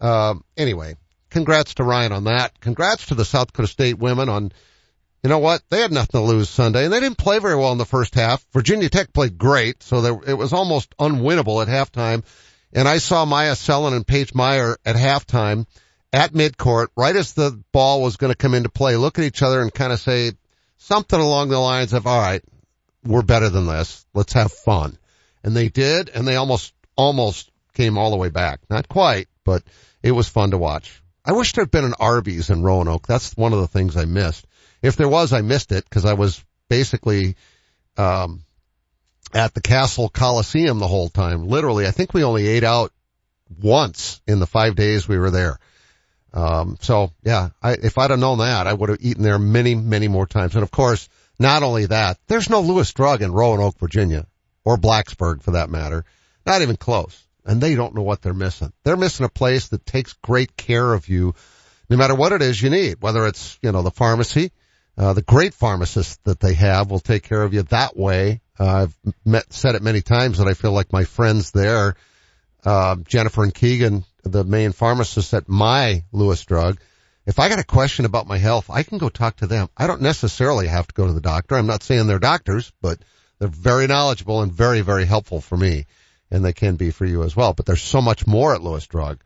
Um, 0.00 0.44
anyway, 0.56 0.96
congrats 1.30 1.74
to 1.74 1.84
Ryan 1.84 2.12
on 2.12 2.24
that. 2.24 2.58
Congrats 2.60 3.06
to 3.06 3.14
the 3.14 3.24
South 3.24 3.46
Dakota 3.48 3.68
State 3.68 3.98
women 3.98 4.28
on 4.28 4.52
you 5.22 5.30
know 5.30 5.38
what? 5.38 5.62
They 5.70 5.80
had 5.80 5.92
nothing 5.92 6.20
to 6.20 6.26
lose 6.26 6.48
Sunday, 6.48 6.84
and 6.84 6.92
they 6.92 7.00
didn't 7.00 7.18
play 7.18 7.38
very 7.38 7.56
well 7.56 7.72
in 7.72 7.78
the 7.78 7.84
first 7.84 8.14
half. 8.14 8.44
Virginia 8.52 8.88
Tech 8.88 9.12
played 9.12 9.38
great, 9.38 9.82
so 9.82 10.00
there, 10.00 10.18
it 10.26 10.34
was 10.34 10.52
almost 10.52 10.96
unwinnable 10.98 11.62
at 11.62 11.68
halftime. 11.68 12.24
And 12.72 12.88
I 12.88 12.98
saw 12.98 13.24
Myah 13.24 13.52
Selland 13.52 13.94
and 13.94 14.06
Paige 14.06 14.34
Meyer 14.34 14.76
at 14.84 14.96
halftime 14.96 15.66
at 16.12 16.32
midcourt, 16.32 16.88
right 16.96 17.14
as 17.14 17.34
the 17.34 17.62
ball 17.72 18.02
was 18.02 18.16
going 18.16 18.32
to 18.32 18.36
come 18.36 18.54
into 18.54 18.68
play, 18.68 18.96
look 18.96 19.18
at 19.18 19.24
each 19.24 19.42
other 19.42 19.60
and 19.60 19.72
kind 19.72 19.92
of 19.92 20.00
say 20.00 20.32
something 20.78 21.18
along 21.18 21.48
the 21.48 21.58
lines 21.58 21.92
of, 21.92 22.06
all 22.06 22.20
right, 22.20 22.42
we're 23.04 23.22
better 23.22 23.48
than 23.48 23.66
this. 23.66 24.04
Let's 24.14 24.32
have 24.34 24.52
fun. 24.52 24.98
And 25.44 25.56
they 25.56 25.68
did, 25.68 26.08
and 26.08 26.26
they 26.26 26.36
almost, 26.36 26.74
almost 26.96 27.50
came 27.74 27.96
all 27.96 28.10
the 28.10 28.16
way 28.16 28.28
back. 28.28 28.60
Not 28.68 28.88
quite, 28.88 29.28
but 29.44 29.62
it 30.02 30.12
was 30.12 30.28
fun 30.28 30.50
to 30.50 30.58
watch. 30.58 31.02
I 31.24 31.32
wish 31.32 31.52
there'd 31.52 31.70
been 31.70 31.84
an 31.84 31.94
Arby's 31.98 32.50
in 32.50 32.62
Roanoke. 32.62 33.06
That's 33.06 33.36
one 33.36 33.52
of 33.52 33.60
the 33.60 33.68
things 33.68 33.96
I 33.96 34.04
missed. 34.04 34.46
If 34.82 34.96
there 34.96 35.08
was, 35.08 35.32
I 35.32 35.40
missed 35.40 35.72
it 35.72 35.84
because 35.84 36.04
I 36.04 36.14
was 36.14 36.44
basically, 36.68 37.36
um, 37.96 38.42
at 39.34 39.54
the 39.54 39.60
Cassell 39.60 40.08
Coliseum 40.08 40.78
the 40.78 40.88
whole 40.88 41.08
time. 41.08 41.46
Literally, 41.46 41.86
I 41.86 41.90
think 41.90 42.12
we 42.12 42.24
only 42.24 42.46
ate 42.46 42.64
out 42.64 42.92
once 43.60 44.20
in 44.26 44.40
the 44.40 44.46
five 44.46 44.76
days 44.76 45.08
we 45.08 45.18
were 45.18 45.30
there. 45.30 45.58
Um, 46.34 46.76
so 46.80 47.12
yeah, 47.22 47.50
I, 47.62 47.72
if 47.72 47.98
I'd 47.98 48.10
have 48.10 48.18
known 48.18 48.38
that, 48.38 48.66
I 48.66 48.72
would 48.72 48.88
have 48.88 48.98
eaten 49.00 49.22
there 49.22 49.38
many, 49.38 49.74
many 49.74 50.08
more 50.08 50.26
times. 50.26 50.54
And 50.54 50.62
of 50.62 50.70
course, 50.70 51.08
not 51.38 51.62
only 51.62 51.86
that, 51.86 52.18
there's 52.26 52.50
no 52.50 52.60
Lewis 52.60 52.92
Drug 52.92 53.22
in 53.22 53.32
Roanoke, 53.32 53.78
Virginia, 53.78 54.26
or 54.64 54.76
Blacksburg 54.76 55.42
for 55.42 55.52
that 55.52 55.70
matter. 55.70 56.04
Not 56.46 56.62
even 56.62 56.76
close. 56.76 57.22
And 57.44 57.60
they 57.60 57.74
don't 57.74 57.94
know 57.94 58.02
what 58.02 58.22
they're 58.22 58.32
missing. 58.32 58.72
They're 58.84 58.96
missing 58.96 59.26
a 59.26 59.30
place 59.30 59.68
that 59.68 59.84
takes 59.84 60.12
great 60.14 60.56
care 60.56 60.92
of 60.92 61.08
you, 61.08 61.34
no 61.90 61.96
matter 61.96 62.14
what 62.14 62.32
it 62.32 62.40
is 62.40 62.62
you 62.62 62.70
need, 62.70 62.98
whether 63.00 63.26
it's, 63.26 63.58
you 63.62 63.72
know, 63.72 63.82
the 63.82 63.90
pharmacy, 63.90 64.52
uh, 64.96 65.12
the 65.14 65.22
great 65.22 65.54
pharmacists 65.54 66.18
that 66.24 66.40
they 66.40 66.54
have 66.54 66.90
will 66.90 67.00
take 67.00 67.22
care 67.22 67.42
of 67.42 67.54
you 67.54 67.62
that 67.64 67.96
way. 67.96 68.40
Uh, 68.58 68.86
I've 68.86 68.96
met, 69.24 69.52
said 69.52 69.74
it 69.74 69.82
many 69.82 70.02
times 70.02 70.38
that 70.38 70.48
I 70.48 70.54
feel 70.54 70.72
like 70.72 70.92
my 70.92 71.04
friends 71.04 71.50
there, 71.50 71.96
uh, 72.64 72.96
Jennifer 72.96 73.42
and 73.42 73.54
Keegan, 73.54 74.04
the 74.22 74.44
main 74.44 74.72
pharmacists 74.72 75.34
at 75.34 75.48
my 75.48 76.04
Lewis 76.12 76.44
drug, 76.44 76.78
If 77.24 77.38
I 77.38 77.48
got 77.48 77.58
a 77.58 77.64
question 77.64 78.04
about 78.04 78.26
my 78.26 78.38
health, 78.38 78.68
I 78.68 78.82
can 78.82 78.98
go 78.98 79.08
talk 79.08 79.36
to 79.36 79.46
them. 79.46 79.68
I 79.76 79.86
don't 79.86 80.02
necessarily 80.02 80.66
have 80.66 80.86
to 80.88 80.94
go 80.94 81.06
to 81.06 81.12
the 81.12 81.20
doctor. 81.20 81.56
I'm 81.56 81.66
not 81.66 81.82
saying 81.82 82.06
they're 82.06 82.18
doctors, 82.18 82.72
but 82.80 82.98
they're 83.38 83.48
very 83.48 83.86
knowledgeable 83.86 84.42
and 84.42 84.52
very, 84.52 84.80
very 84.82 85.04
helpful 85.04 85.40
for 85.40 85.56
me. 85.56 85.86
And 86.30 86.44
they 86.44 86.52
can 86.52 86.76
be 86.76 86.90
for 86.90 87.04
you 87.04 87.22
as 87.22 87.36
well. 87.36 87.52
But 87.52 87.66
there's 87.66 87.82
so 87.82 88.00
much 88.00 88.26
more 88.26 88.54
at 88.54 88.62
Lewis 88.62 88.86
Drug. 88.86 89.22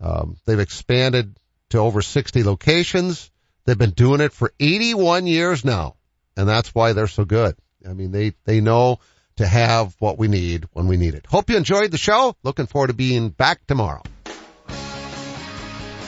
Um, 0.00 0.36
they've 0.44 0.58
expanded 0.58 1.36
to 1.70 1.78
over 1.78 2.02
60 2.02 2.42
locations. 2.44 3.30
They've 3.66 3.76
been 3.76 3.90
doing 3.90 4.20
it 4.20 4.32
for 4.32 4.52
81 4.58 5.26
years 5.26 5.64
now. 5.64 5.96
And 6.36 6.48
that's 6.48 6.74
why 6.74 6.92
they're 6.92 7.08
so 7.08 7.24
good. 7.24 7.56
I 7.86 7.92
mean, 7.92 8.12
they, 8.12 8.34
they 8.44 8.60
know 8.60 9.00
to 9.36 9.46
have 9.46 9.94
what 9.98 10.18
we 10.18 10.28
need 10.28 10.66
when 10.72 10.86
we 10.86 10.96
need 10.96 11.14
it. 11.14 11.26
Hope 11.26 11.50
you 11.50 11.56
enjoyed 11.56 11.90
the 11.90 11.98
show. 11.98 12.36
Looking 12.42 12.66
forward 12.66 12.88
to 12.88 12.94
being 12.94 13.30
back 13.30 13.66
tomorrow. 13.66 14.02